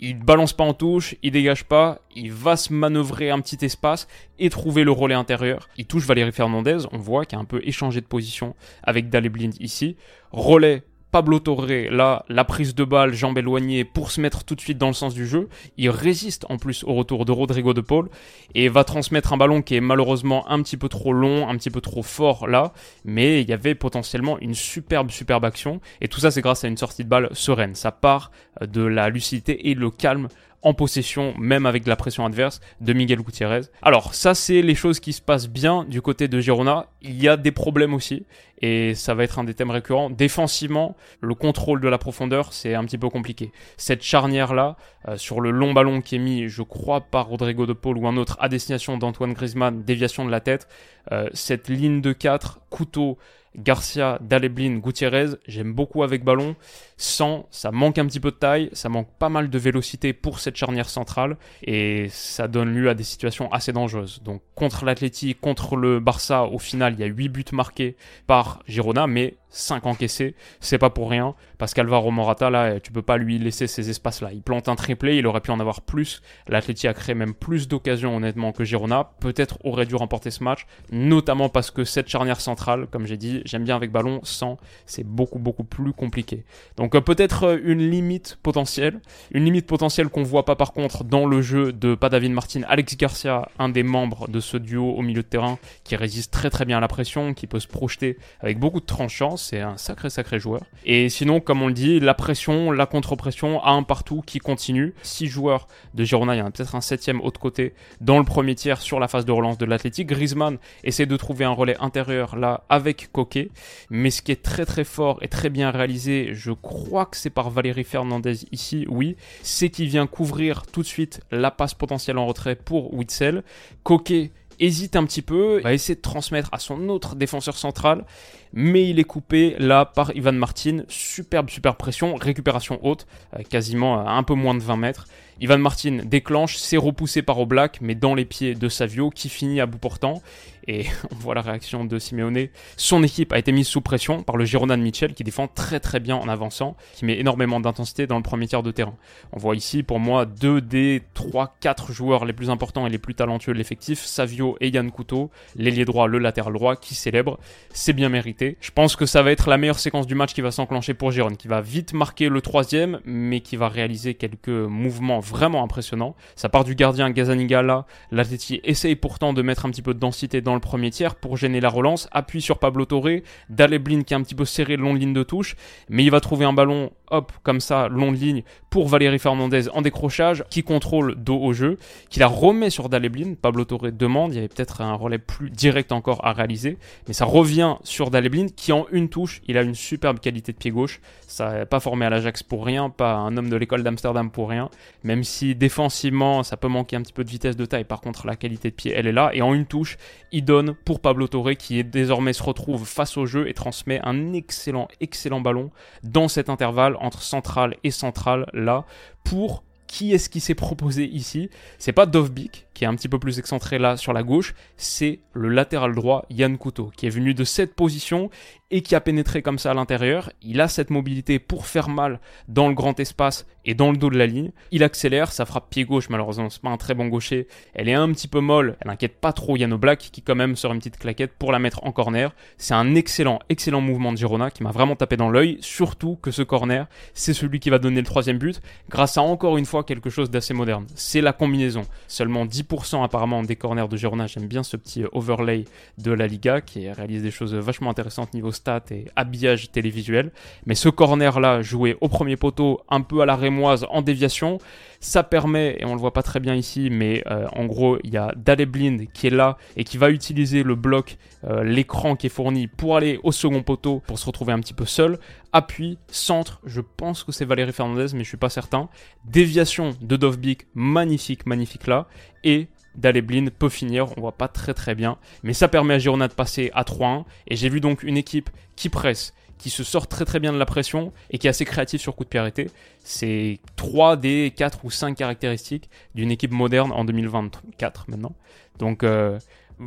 il 0.04 0.18
balance 0.18 0.52
pas 0.52 0.64
en 0.64 0.74
touche, 0.74 1.14
il 1.22 1.30
dégage 1.30 1.64
pas, 1.64 2.00
il 2.16 2.32
va 2.32 2.56
se 2.56 2.72
manœuvrer 2.72 3.30
un 3.30 3.40
petit 3.40 3.64
espace 3.64 4.08
et 4.40 4.50
trouver 4.50 4.82
le 4.82 4.90
relais 4.90 5.14
intérieur. 5.14 5.68
Il 5.76 5.86
touche 5.86 6.04
Valérie 6.04 6.32
Fernandez, 6.32 6.78
on 6.90 6.98
voit 6.98 7.24
qu'il 7.24 7.38
a 7.38 7.40
un 7.40 7.44
peu 7.44 7.60
échangé 7.62 8.00
de 8.00 8.06
position 8.06 8.56
avec 8.82 9.08
Blind 9.08 9.54
ici. 9.60 9.96
Relais 10.32 10.82
Pablo 11.12 11.40
Torre, 11.40 11.66
là, 11.90 12.24
la 12.30 12.42
prise 12.42 12.74
de 12.74 12.84
balle, 12.84 13.12
jambe 13.12 13.36
éloignée 13.36 13.84
pour 13.84 14.10
se 14.10 14.18
mettre 14.18 14.44
tout 14.44 14.54
de 14.54 14.62
suite 14.62 14.78
dans 14.78 14.86
le 14.86 14.94
sens 14.94 15.12
du 15.12 15.26
jeu. 15.26 15.50
Il 15.76 15.90
résiste 15.90 16.46
en 16.48 16.56
plus 16.56 16.84
au 16.84 16.94
retour 16.94 17.26
de 17.26 17.32
Rodrigo 17.32 17.74
de 17.74 17.82
Paul 17.82 18.08
et 18.54 18.70
va 18.70 18.82
transmettre 18.82 19.34
un 19.34 19.36
ballon 19.36 19.60
qui 19.60 19.76
est 19.76 19.82
malheureusement 19.82 20.50
un 20.50 20.62
petit 20.62 20.78
peu 20.78 20.88
trop 20.88 21.12
long, 21.12 21.50
un 21.50 21.56
petit 21.58 21.68
peu 21.68 21.82
trop 21.82 22.02
fort 22.02 22.48
là, 22.48 22.72
mais 23.04 23.42
il 23.42 23.48
y 23.50 23.52
avait 23.52 23.74
potentiellement 23.74 24.38
une 24.40 24.54
superbe, 24.54 25.10
superbe 25.10 25.44
action. 25.44 25.82
Et 26.00 26.08
tout 26.08 26.20
ça, 26.20 26.30
c'est 26.30 26.40
grâce 26.40 26.64
à 26.64 26.68
une 26.68 26.78
sortie 26.78 27.04
de 27.04 27.10
balle 27.10 27.28
sereine. 27.32 27.74
Ça 27.74 27.92
part 27.92 28.30
de 28.62 28.82
la 28.82 29.10
lucidité 29.10 29.68
et 29.68 29.74
le 29.74 29.90
calme 29.90 30.28
en 30.62 30.74
possession, 30.74 31.34
même 31.38 31.66
avec 31.66 31.86
la 31.86 31.96
pression 31.96 32.24
adverse, 32.24 32.60
de 32.80 32.92
Miguel 32.92 33.20
Gutiérrez. 33.20 33.62
Alors, 33.82 34.14
ça, 34.14 34.34
c'est 34.34 34.62
les 34.62 34.74
choses 34.74 35.00
qui 35.00 35.12
se 35.12 35.20
passent 35.20 35.48
bien 35.48 35.84
du 35.84 36.00
côté 36.00 36.28
de 36.28 36.40
Girona. 36.40 36.86
Il 37.02 37.20
y 37.20 37.28
a 37.28 37.36
des 37.36 37.50
problèmes 37.50 37.94
aussi, 37.94 38.24
et 38.60 38.94
ça 38.94 39.14
va 39.14 39.24
être 39.24 39.40
un 39.40 39.44
des 39.44 39.54
thèmes 39.54 39.70
récurrents. 39.70 40.08
Défensivement, 40.08 40.96
le 41.20 41.34
contrôle 41.34 41.80
de 41.80 41.88
la 41.88 41.98
profondeur, 41.98 42.52
c'est 42.52 42.74
un 42.74 42.84
petit 42.84 42.98
peu 42.98 43.08
compliqué. 43.08 43.50
Cette 43.76 44.02
charnière-là, 44.02 44.76
euh, 45.08 45.16
sur 45.16 45.40
le 45.40 45.50
long 45.50 45.72
ballon 45.72 46.00
qui 46.00 46.14
est 46.14 46.20
mis, 46.20 46.48
je 46.48 46.62
crois, 46.62 47.00
par 47.00 47.26
Rodrigo 47.26 47.66
de 47.66 47.72
Paul 47.72 47.98
ou 47.98 48.06
un 48.06 48.16
autre, 48.16 48.36
à 48.40 48.48
destination 48.48 48.96
d'Antoine 48.98 49.32
Griezmann, 49.32 49.82
déviation 49.82 50.24
de 50.24 50.30
la 50.30 50.40
tête, 50.40 50.68
euh, 51.10 51.28
cette 51.32 51.68
ligne 51.68 52.00
de 52.00 52.12
4 52.12 52.60
Couteau, 52.70 53.18
Garcia, 53.56 54.18
Daleblin, 54.22 54.78
Gutiérrez, 54.78 55.36
j'aime 55.46 55.74
beaucoup 55.74 56.02
avec 56.02 56.24
ballon. 56.24 56.56
Sans, 56.96 57.46
ça 57.50 57.70
manque 57.70 57.98
un 57.98 58.06
petit 58.06 58.20
peu 58.20 58.30
de 58.30 58.36
taille, 58.36 58.70
ça 58.72 58.88
manque 58.88 59.08
pas 59.18 59.28
mal 59.28 59.50
de 59.50 59.58
vélocité 59.58 60.12
pour 60.12 60.38
cette 60.38 60.56
charnière 60.56 60.88
centrale 60.88 61.36
et 61.62 62.06
ça 62.10 62.48
donne 62.48 62.72
lieu 62.72 62.88
à 62.88 62.94
des 62.94 63.02
situations 63.02 63.52
assez 63.52 63.72
dangereuses. 63.72 64.22
Donc 64.22 64.42
contre 64.54 64.84
l'Atleti, 64.84 65.34
contre 65.34 65.76
le 65.76 66.00
Barça, 66.00 66.44
au 66.44 66.58
final, 66.58 66.94
il 66.94 67.00
y 67.00 67.02
a 67.02 67.06
8 67.06 67.28
buts 67.28 67.44
marqués 67.52 67.96
par 68.26 68.62
Girona, 68.66 69.06
mais 69.06 69.34
5 69.52 69.86
encaissés, 69.86 70.34
c'est 70.60 70.78
pas 70.78 70.90
pour 70.90 71.10
rien, 71.10 71.34
parce 71.58 71.74
qu'Alvaro 71.74 72.10
Morata, 72.10 72.50
là, 72.50 72.80
tu 72.80 72.90
peux 72.90 73.02
pas 73.02 73.18
lui 73.18 73.38
laisser 73.38 73.66
ces 73.66 73.90
espaces-là. 73.90 74.32
Il 74.32 74.42
plante 74.42 74.68
un 74.68 74.74
triplé, 74.74 75.16
il 75.16 75.26
aurait 75.26 75.40
pu 75.40 75.50
en 75.50 75.60
avoir 75.60 75.82
plus. 75.82 76.22
L'Atleti 76.48 76.88
a 76.88 76.94
créé 76.94 77.14
même 77.14 77.34
plus 77.34 77.68
d'occasions, 77.68 78.16
honnêtement, 78.16 78.52
que 78.52 78.64
Girona. 78.64 79.12
Peut-être 79.20 79.58
aurait 79.64 79.86
dû 79.86 79.94
remporter 79.94 80.30
ce 80.30 80.42
match, 80.42 80.66
notamment 80.90 81.48
parce 81.48 81.70
que 81.70 81.84
cette 81.84 82.08
charnière 82.08 82.40
centrale, 82.40 82.86
comme 82.90 83.06
j'ai 83.06 83.16
dit, 83.16 83.42
j'aime 83.44 83.64
bien 83.64 83.76
avec 83.76 83.92
ballon, 83.92 84.20
sans, 84.22 84.56
c'est 84.86 85.06
beaucoup, 85.06 85.38
beaucoup 85.38 85.64
plus 85.64 85.92
compliqué. 85.92 86.44
Donc 86.76 86.94
euh, 86.94 87.00
peut-être 87.00 87.44
euh, 87.44 87.58
une 87.62 87.90
limite 87.90 88.38
potentielle, 88.42 89.00
une 89.32 89.44
limite 89.44 89.66
potentielle 89.66 90.08
qu'on 90.08 90.22
voit 90.22 90.44
pas 90.44 90.56
par 90.56 90.72
contre 90.72 91.04
dans 91.04 91.26
le 91.26 91.42
jeu 91.42 91.72
de 91.72 91.94
pas 91.94 92.08
David 92.08 92.32
Martin, 92.32 92.62
Alex 92.68 92.96
Garcia, 92.96 93.48
un 93.58 93.68
des 93.68 93.82
membres 93.82 94.28
de 94.28 94.40
ce 94.40 94.56
duo 94.56 94.92
au 94.92 95.02
milieu 95.02 95.22
de 95.22 95.28
terrain, 95.28 95.58
qui 95.84 95.96
résiste 95.96 96.32
très 96.32 96.50
très 96.50 96.64
bien 96.64 96.78
à 96.78 96.80
la 96.80 96.88
pression, 96.88 97.34
qui 97.34 97.46
peut 97.46 97.60
se 97.60 97.68
projeter 97.68 98.16
avec 98.40 98.58
beaucoup 98.58 98.80
de 98.80 98.86
tranchants 98.86 99.36
c'est 99.42 99.60
un 99.60 99.76
sacré 99.76 100.10
sacré 100.10 100.38
joueur. 100.38 100.62
Et 100.84 101.08
sinon, 101.08 101.40
comme 101.40 101.62
on 101.62 101.68
le 101.68 101.74
dit, 101.74 102.00
la 102.00 102.14
pression, 102.14 102.70
la 102.70 102.86
contre-pression, 102.86 103.62
à 103.62 103.70
un 103.72 103.82
partout 103.82 104.22
qui 104.24 104.38
continue. 104.38 104.94
Six 105.02 105.26
joueurs 105.26 105.68
de 105.94 106.04
Girona, 106.04 106.34
il 106.34 106.38
y 106.38 106.42
en 106.42 106.46
a 106.46 106.50
peut-être 106.50 106.74
un 106.74 106.80
septième 106.80 107.20
autre 107.20 107.40
côté 107.40 107.74
dans 108.00 108.18
le 108.18 108.24
premier 108.24 108.54
tiers 108.54 108.80
sur 108.80 109.00
la 109.00 109.08
phase 109.08 109.24
de 109.24 109.32
relance 109.32 109.58
de 109.58 109.64
l'Athletic. 109.64 110.08
Griezmann 110.08 110.58
essaie 110.84 111.06
de 111.06 111.16
trouver 111.16 111.44
un 111.44 111.50
relais 111.50 111.76
intérieur 111.80 112.36
là 112.36 112.64
avec 112.68 113.10
Coquet, 113.12 113.50
mais 113.90 114.10
ce 114.10 114.22
qui 114.22 114.32
est 114.32 114.42
très 114.42 114.64
très 114.64 114.84
fort 114.84 115.18
et 115.22 115.28
très 115.28 115.50
bien 115.50 115.70
réalisé, 115.70 116.30
je 116.32 116.52
crois 116.52 117.06
que 117.06 117.16
c'est 117.16 117.30
par 117.30 117.50
Valérie 117.50 117.84
Fernandez 117.84 118.44
ici, 118.52 118.86
oui, 118.88 119.16
c'est 119.42 119.70
qu'il 119.70 119.88
vient 119.88 120.06
couvrir 120.06 120.66
tout 120.66 120.82
de 120.82 120.86
suite 120.86 121.20
la 121.30 121.50
passe 121.50 121.74
potentielle 121.74 122.18
en 122.18 122.26
retrait 122.26 122.56
pour 122.56 122.94
Witzel. 122.94 123.42
Coquet 123.82 124.30
hésite 124.60 124.96
un 124.96 125.04
petit 125.04 125.22
peu, 125.22 125.60
va 125.62 125.72
essayer 125.72 125.94
de 125.94 126.00
transmettre 126.00 126.48
à 126.52 126.58
son 126.58 126.88
autre 126.88 127.14
défenseur 127.14 127.56
central, 127.56 128.04
mais 128.52 128.88
il 128.88 128.98
est 128.98 129.04
coupé 129.04 129.56
là 129.58 129.84
par 129.84 130.14
Ivan 130.16 130.32
Martin. 130.32 130.84
Superbe, 130.88 131.50
super 131.50 131.76
pression, 131.76 132.14
récupération 132.16 132.78
haute, 132.84 133.06
euh, 133.36 133.42
quasiment 133.42 134.06
à 134.06 134.12
un 134.12 134.22
peu 134.22 134.34
moins 134.34 134.54
de 134.54 134.60
20 134.60 134.76
mètres. 134.76 135.06
Ivan 135.40 135.58
Martin 135.58 136.00
déclenche, 136.04 136.56
c'est 136.56 136.76
repoussé 136.76 137.22
par 137.22 137.40
Oblak, 137.40 137.80
mais 137.80 137.94
dans 137.94 138.14
les 138.14 138.24
pieds 138.24 138.54
de 138.54 138.68
Savio, 138.68 139.10
qui 139.10 139.28
finit 139.28 139.60
à 139.60 139.66
bout 139.66 139.78
portant. 139.78 140.22
Et 140.68 140.86
on 141.12 141.16
voit 141.16 141.34
la 141.34 141.42
réaction 141.42 141.84
de 141.84 141.98
Simeone. 141.98 142.48
Son 142.76 143.02
équipe 143.02 143.32
a 143.32 143.38
été 143.38 143.52
mise 143.52 143.66
sous 143.66 143.80
pression 143.80 144.22
par 144.22 144.36
le 144.36 144.44
Girona 144.44 144.76
de 144.76 144.82
Mitchell, 144.82 145.14
qui 145.14 145.24
défend 145.24 145.48
très 145.48 145.80
très 145.80 146.00
bien 146.00 146.16
en 146.16 146.28
avançant, 146.28 146.76
qui 146.94 147.04
met 147.04 147.18
énormément 147.18 147.60
d'intensité 147.60 148.06
dans 148.06 148.16
le 148.16 148.22
premier 148.22 148.46
tiers 148.46 148.62
de 148.62 148.70
terrain. 148.70 148.94
On 149.32 149.38
voit 149.38 149.56
ici, 149.56 149.82
pour 149.82 149.98
moi, 149.98 150.24
deux 150.26 150.60
des 150.60 151.02
trois, 151.14 151.54
quatre 151.60 151.92
joueurs 151.92 152.24
les 152.24 152.32
plus 152.32 152.50
importants 152.50 152.86
et 152.86 152.90
les 152.90 152.98
plus 152.98 153.14
talentueux 153.14 153.52
de 153.52 153.58
l'effectif, 153.58 154.04
Savio 154.04 154.56
et 154.60 154.68
Yann 154.68 154.90
Couteau, 154.90 155.30
l'ailier 155.56 155.84
droit, 155.84 156.06
le 156.06 156.18
latéral 156.18 156.52
droit, 156.52 156.76
qui 156.76 156.94
célèbrent. 156.94 157.38
C'est 157.72 157.92
bien 157.92 158.08
mérité. 158.08 158.56
Je 158.60 158.70
pense 158.70 158.96
que 158.96 159.06
ça 159.06 159.22
va 159.22 159.32
être 159.32 159.48
la 159.48 159.58
meilleure 159.58 159.78
séquence 159.78 160.06
du 160.06 160.14
match 160.14 160.34
qui 160.34 160.40
va 160.40 160.50
s'enclencher 160.50 160.94
pour 160.94 161.10
Girona, 161.10 161.36
qui 161.36 161.48
va 161.48 161.60
vite 161.60 161.92
marquer 161.92 162.28
le 162.28 162.40
troisième, 162.40 163.00
mais 163.04 163.40
qui 163.40 163.56
va 163.56 163.68
réaliser 163.68 164.14
quelques 164.14 164.48
mouvements 164.48 165.20
vraiment 165.20 165.62
impressionnants. 165.62 166.14
Ça 166.36 166.48
part 166.48 166.64
du 166.64 166.74
gardien 166.74 167.10
Gazanigala, 167.10 167.86
l'Atleti 168.10 168.60
essaye 168.64 168.96
pourtant 168.96 169.32
de 169.32 169.42
mettre 169.42 169.66
un 169.66 169.70
petit 169.70 169.82
peu 169.82 169.94
de 169.94 169.98
densité 169.98 170.40
dans 170.40 170.51
le 170.54 170.60
premier 170.60 170.90
tiers 170.90 171.14
pour 171.14 171.36
gêner 171.36 171.60
la 171.60 171.68
relance, 171.68 172.08
appuie 172.12 172.42
sur 172.42 172.58
Pablo 172.58 172.84
Torre, 172.84 173.20
Daleblin 173.48 174.02
qui 174.02 174.14
est 174.14 174.16
un 174.16 174.22
petit 174.22 174.34
peu 174.34 174.44
serré 174.44 174.76
long 174.76 174.94
de 174.94 174.98
ligne 174.98 175.12
de 175.12 175.22
touche, 175.22 175.56
mais 175.88 176.04
il 176.04 176.10
va 176.10 176.20
trouver 176.20 176.44
un 176.44 176.52
ballon, 176.52 176.90
hop, 177.10 177.32
comme 177.42 177.60
ça, 177.60 177.88
long 177.88 178.12
de 178.12 178.16
ligne, 178.16 178.42
pour 178.70 178.88
Valérie 178.88 179.18
Fernandez 179.18 179.68
en 179.68 179.82
décrochage, 179.82 180.44
qui 180.50 180.62
contrôle 180.62 181.14
dos 181.16 181.38
au 181.38 181.52
jeu, 181.52 181.78
qui 182.08 182.20
la 182.20 182.26
remet 182.26 182.70
sur 182.70 182.88
Daleblin, 182.88 183.34
Pablo 183.34 183.64
Torre 183.64 183.92
demande, 183.92 184.32
il 184.32 184.36
y 184.36 184.38
avait 184.38 184.48
peut-être 184.48 184.80
un 184.80 184.94
relais 184.94 185.18
plus 185.18 185.50
direct 185.50 185.92
encore 185.92 186.24
à 186.24 186.32
réaliser, 186.32 186.78
mais 187.06 187.14
ça 187.14 187.24
revient 187.24 187.76
sur 187.82 188.10
Daleblin, 188.10 188.46
qui 188.54 188.72
en 188.72 188.86
une 188.92 189.08
touche, 189.08 189.42
il 189.46 189.58
a 189.58 189.62
une 189.62 189.74
superbe 189.74 190.20
qualité 190.20 190.52
de 190.52 190.58
pied 190.58 190.70
gauche, 190.70 191.00
ça 191.26 191.66
pas 191.66 191.80
formé 191.80 192.06
à 192.06 192.10
l'Ajax 192.10 192.42
pour 192.42 192.64
rien, 192.64 192.90
pas 192.90 193.14
un 193.14 193.36
homme 193.36 193.48
de 193.48 193.56
l'école 193.56 193.82
d'Amsterdam 193.82 194.30
pour 194.30 194.48
rien, 194.48 194.68
même 195.04 195.24
si 195.24 195.54
défensivement, 195.54 196.42
ça 196.42 196.56
peut 196.56 196.68
manquer 196.68 196.96
un 196.96 197.02
petit 197.02 197.12
peu 197.12 197.24
de 197.24 197.30
vitesse 197.30 197.56
de 197.56 197.64
taille, 197.66 197.84
par 197.84 198.00
contre 198.00 198.26
la 198.26 198.36
qualité 198.36 198.70
de 198.70 198.74
pied, 198.74 198.92
elle 198.94 199.06
est 199.06 199.12
là, 199.12 199.30
et 199.32 199.42
en 199.42 199.54
une 199.54 199.66
touche, 199.66 199.96
il 200.32 200.41
donne 200.42 200.74
pour 200.84 201.00
Pablo 201.00 201.28
Torre 201.28 201.56
qui 201.58 201.78
est 201.78 201.84
désormais 201.84 202.32
se 202.32 202.42
retrouve 202.42 202.86
face 202.86 203.16
au 203.16 203.26
jeu 203.26 203.48
et 203.48 203.54
transmet 203.54 204.00
un 204.04 204.32
excellent, 204.32 204.88
excellent 205.00 205.40
ballon 205.40 205.70
dans 206.02 206.28
cet 206.28 206.48
intervalle 206.48 206.96
entre 207.00 207.22
centrale 207.22 207.76
et 207.84 207.90
centrale 207.90 208.46
là 208.52 208.84
pour 209.24 209.64
qui 209.92 210.12
est-ce 210.12 210.30
qui 210.30 210.40
s'est 210.40 210.54
proposé 210.54 211.04
ici? 211.04 211.50
C'est 211.78 211.92
pas 211.92 212.06
Dovbik, 212.06 212.66
qui 212.74 212.84
est 212.84 212.86
un 212.86 212.94
petit 212.94 213.08
peu 213.08 213.18
plus 213.18 213.38
excentré 213.38 213.78
là 213.78 213.96
sur 213.96 214.12
la 214.12 214.22
gauche, 214.22 214.54
c'est 214.76 215.20
le 215.32 215.48
latéral 215.48 215.94
droit 215.94 216.24
Yann 216.30 216.58
Couteau, 216.58 216.90
qui 216.96 217.06
est 217.06 217.10
venu 217.10 217.34
de 217.34 217.44
cette 217.44 217.74
position 217.74 218.30
et 218.72 218.80
qui 218.80 218.94
a 218.94 219.00
pénétré 219.00 219.42
comme 219.42 219.58
ça 219.58 219.70
à 219.70 219.74
l'intérieur. 219.74 220.30
Il 220.40 220.60
a 220.60 220.66
cette 220.66 220.90
mobilité 220.90 221.38
pour 221.38 221.66
faire 221.66 221.88
mal 221.88 222.20
dans 222.48 222.68
le 222.68 222.74
grand 222.74 222.98
espace 222.98 223.46
et 223.64 223.74
dans 223.74 223.92
le 223.92 223.98
dos 223.98 224.10
de 224.10 224.16
la 224.16 224.26
ligne. 224.26 224.50
Il 224.70 224.82
accélère, 224.82 225.30
ça 225.30 225.44
frappe 225.44 225.68
pied 225.68 225.84
gauche, 225.84 226.08
malheureusement, 226.08 226.48
c'est 226.50 226.62
pas 226.62 226.70
un 226.70 226.78
très 226.78 226.94
bon 226.94 227.06
gaucher. 227.06 227.46
Elle 227.74 227.88
est 227.88 227.94
un 227.94 228.10
petit 228.12 228.28
peu 228.28 228.40
molle, 228.40 228.76
elle 228.80 228.90
inquiète 228.90 229.20
pas 229.20 229.32
trop 229.32 229.56
Yann 229.56 229.74
Black, 229.76 230.08
qui 230.10 230.22
quand 230.22 230.34
même 230.34 230.56
sort 230.56 230.72
une 230.72 230.78
petite 230.78 230.98
claquette 230.98 231.32
pour 231.38 231.52
la 231.52 231.58
mettre 231.58 231.84
en 231.84 231.92
corner. 231.92 232.34
C'est 232.56 232.74
un 232.74 232.94
excellent, 232.94 233.40
excellent 233.50 233.82
mouvement 233.82 234.10
de 234.10 234.16
Girona 234.16 234.50
qui 234.50 234.62
m'a 234.62 234.70
vraiment 234.70 234.96
tapé 234.96 235.18
dans 235.18 235.28
l'œil, 235.28 235.58
surtout 235.60 236.16
que 236.16 236.30
ce 236.30 236.42
corner, 236.42 236.86
c'est 237.12 237.34
celui 237.34 237.60
qui 237.60 237.68
va 237.68 237.78
donner 237.78 238.00
le 238.00 238.06
troisième 238.06 238.38
but, 238.38 238.62
grâce 238.88 239.18
à 239.18 239.22
encore 239.22 239.58
une 239.58 239.66
fois 239.66 239.84
quelque 239.84 240.08
chose 240.08 240.30
d'assez 240.30 240.54
moderne. 240.54 240.86
C'est 240.94 241.20
la 241.20 241.34
combinaison. 241.34 241.82
Seulement 242.08 242.46
10% 242.46 242.61
apparemment 243.02 243.42
des 243.42 243.56
corners 243.56 243.88
de 243.88 243.96
Girona, 243.96 244.26
j'aime 244.26 244.46
bien 244.46 244.62
ce 244.62 244.76
petit 244.76 245.04
overlay 245.12 245.64
de 245.98 246.12
la 246.12 246.26
Liga 246.26 246.60
qui 246.60 246.90
réalise 246.90 247.22
des 247.22 247.30
choses 247.30 247.54
vachement 247.54 247.90
intéressantes 247.90 248.34
niveau 248.34 248.52
stats 248.52 248.84
et 248.90 249.06
habillage 249.16 249.70
télévisuel. 249.70 250.32
Mais 250.66 250.74
ce 250.74 250.88
corner-là, 250.88 251.62
joué 251.62 251.96
au 252.00 252.08
premier 252.08 252.36
poteau, 252.36 252.80
un 252.88 253.00
peu 253.00 253.20
à 253.20 253.26
la 253.26 253.36
rémoise 253.36 253.86
en 253.90 254.02
déviation, 254.02 254.58
ça 255.02 255.24
permet, 255.24 255.76
et 255.80 255.84
on 255.84 255.94
le 255.94 256.00
voit 256.00 256.12
pas 256.12 256.22
très 256.22 256.38
bien 256.38 256.54
ici, 256.54 256.88
mais 256.88 257.24
euh, 257.26 257.46
en 257.56 257.66
gros, 257.66 257.98
il 258.04 258.14
y 258.14 258.16
a 258.16 258.32
Daleblind 258.36 259.08
qui 259.12 259.26
est 259.26 259.30
là 259.30 259.58
et 259.76 259.82
qui 259.82 259.98
va 259.98 260.10
utiliser 260.10 260.62
le 260.62 260.76
bloc, 260.76 261.18
euh, 261.44 261.64
l'écran 261.64 262.14
qui 262.14 262.28
est 262.28 262.30
fourni 262.30 262.68
pour 262.68 262.96
aller 262.96 263.18
au 263.24 263.32
second 263.32 263.64
poteau 263.64 264.00
pour 264.06 264.20
se 264.20 264.26
retrouver 264.26 264.52
un 264.52 264.60
petit 264.60 264.74
peu 264.74 264.86
seul. 264.86 265.18
Appui, 265.52 265.98
centre, 266.06 266.60
je 266.64 266.80
pense 266.80 267.24
que 267.24 267.32
c'est 267.32 267.44
Valérie 267.44 267.72
Fernandez, 267.72 268.14
mais 268.14 268.22
je 268.22 268.28
suis 268.28 268.36
pas 268.36 268.48
certain. 268.48 268.88
Déviation 269.24 269.90
de 270.00 270.16
Dovbik, 270.16 270.68
magnifique, 270.74 271.46
magnifique 271.46 271.88
là. 271.88 272.06
Et 272.44 272.68
Daleblin 272.94 273.46
peut 273.46 273.68
finir, 273.68 274.16
on 274.16 274.20
voit 274.20 274.32
pas 274.32 274.48
très 274.48 274.72
très 274.72 274.94
bien, 274.94 275.18
mais 275.42 275.52
ça 275.52 275.66
permet 275.66 275.94
à 275.94 275.98
Girona 275.98 276.28
de 276.28 276.34
passer 276.34 276.70
à 276.74 276.84
3-1, 276.84 277.24
et 277.48 277.56
j'ai 277.56 277.68
vu 277.68 277.80
donc 277.80 278.02
une 278.02 278.16
équipe 278.16 278.50
qui 278.76 278.88
presse, 278.88 279.34
qui 279.58 279.70
se 279.70 279.84
sort 279.84 280.06
très 280.08 280.24
très 280.24 280.40
bien 280.40 280.52
de 280.52 280.58
la 280.58 280.66
pression 280.66 281.12
et 281.30 281.38
qui 281.38 281.46
est 281.46 281.50
assez 281.50 281.64
créative 281.64 282.00
sur 282.00 282.16
coup 282.16 282.24
de 282.24 282.28
pied 282.28 282.40
arrêté. 282.40 282.70
C'est 283.04 283.58
3 283.76 284.16
des 284.16 284.52
4 284.56 284.84
ou 284.84 284.90
5 284.90 285.16
caractéristiques 285.16 285.88
d'une 286.14 286.30
équipe 286.30 286.52
moderne 286.52 286.92
en 286.92 287.04
2024 287.04 288.06
maintenant. 288.08 288.34
Donc 288.78 289.02
euh, 289.04 289.38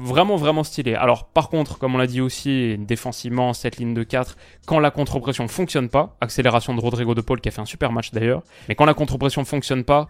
vraiment 0.04 0.36
vraiment 0.36 0.64
stylé. 0.64 0.96
Alors 0.96 1.28
par 1.28 1.50
contre, 1.50 1.78
comme 1.78 1.96
on 1.96 1.98
l'a 1.98 2.08
dit 2.08 2.22
aussi, 2.22 2.78
défensivement, 2.78 3.54
cette 3.54 3.78
ligne 3.78 3.94
de 3.94 4.04
4, 4.04 4.38
quand 4.66 4.80
la 4.80 4.92
contre-pression 4.92 5.48
fonctionne 5.48 5.90
pas, 5.90 6.16
accélération 6.22 6.74
de 6.74 6.82
Rodrigo 6.82 7.16
de 7.16 7.22
Paul 7.22 7.42
qui 7.42 7.50
a 7.50 7.52
fait 7.52 7.62
un 7.62 7.66
super 7.66 7.92
match 7.92 8.12
d'ailleurs, 8.12 8.44
mais 8.68 8.76
quand 8.76 8.86
la 8.86 8.94
contre-pression 8.94 9.46
fonctionne 9.46 9.84
pas, 9.84 10.08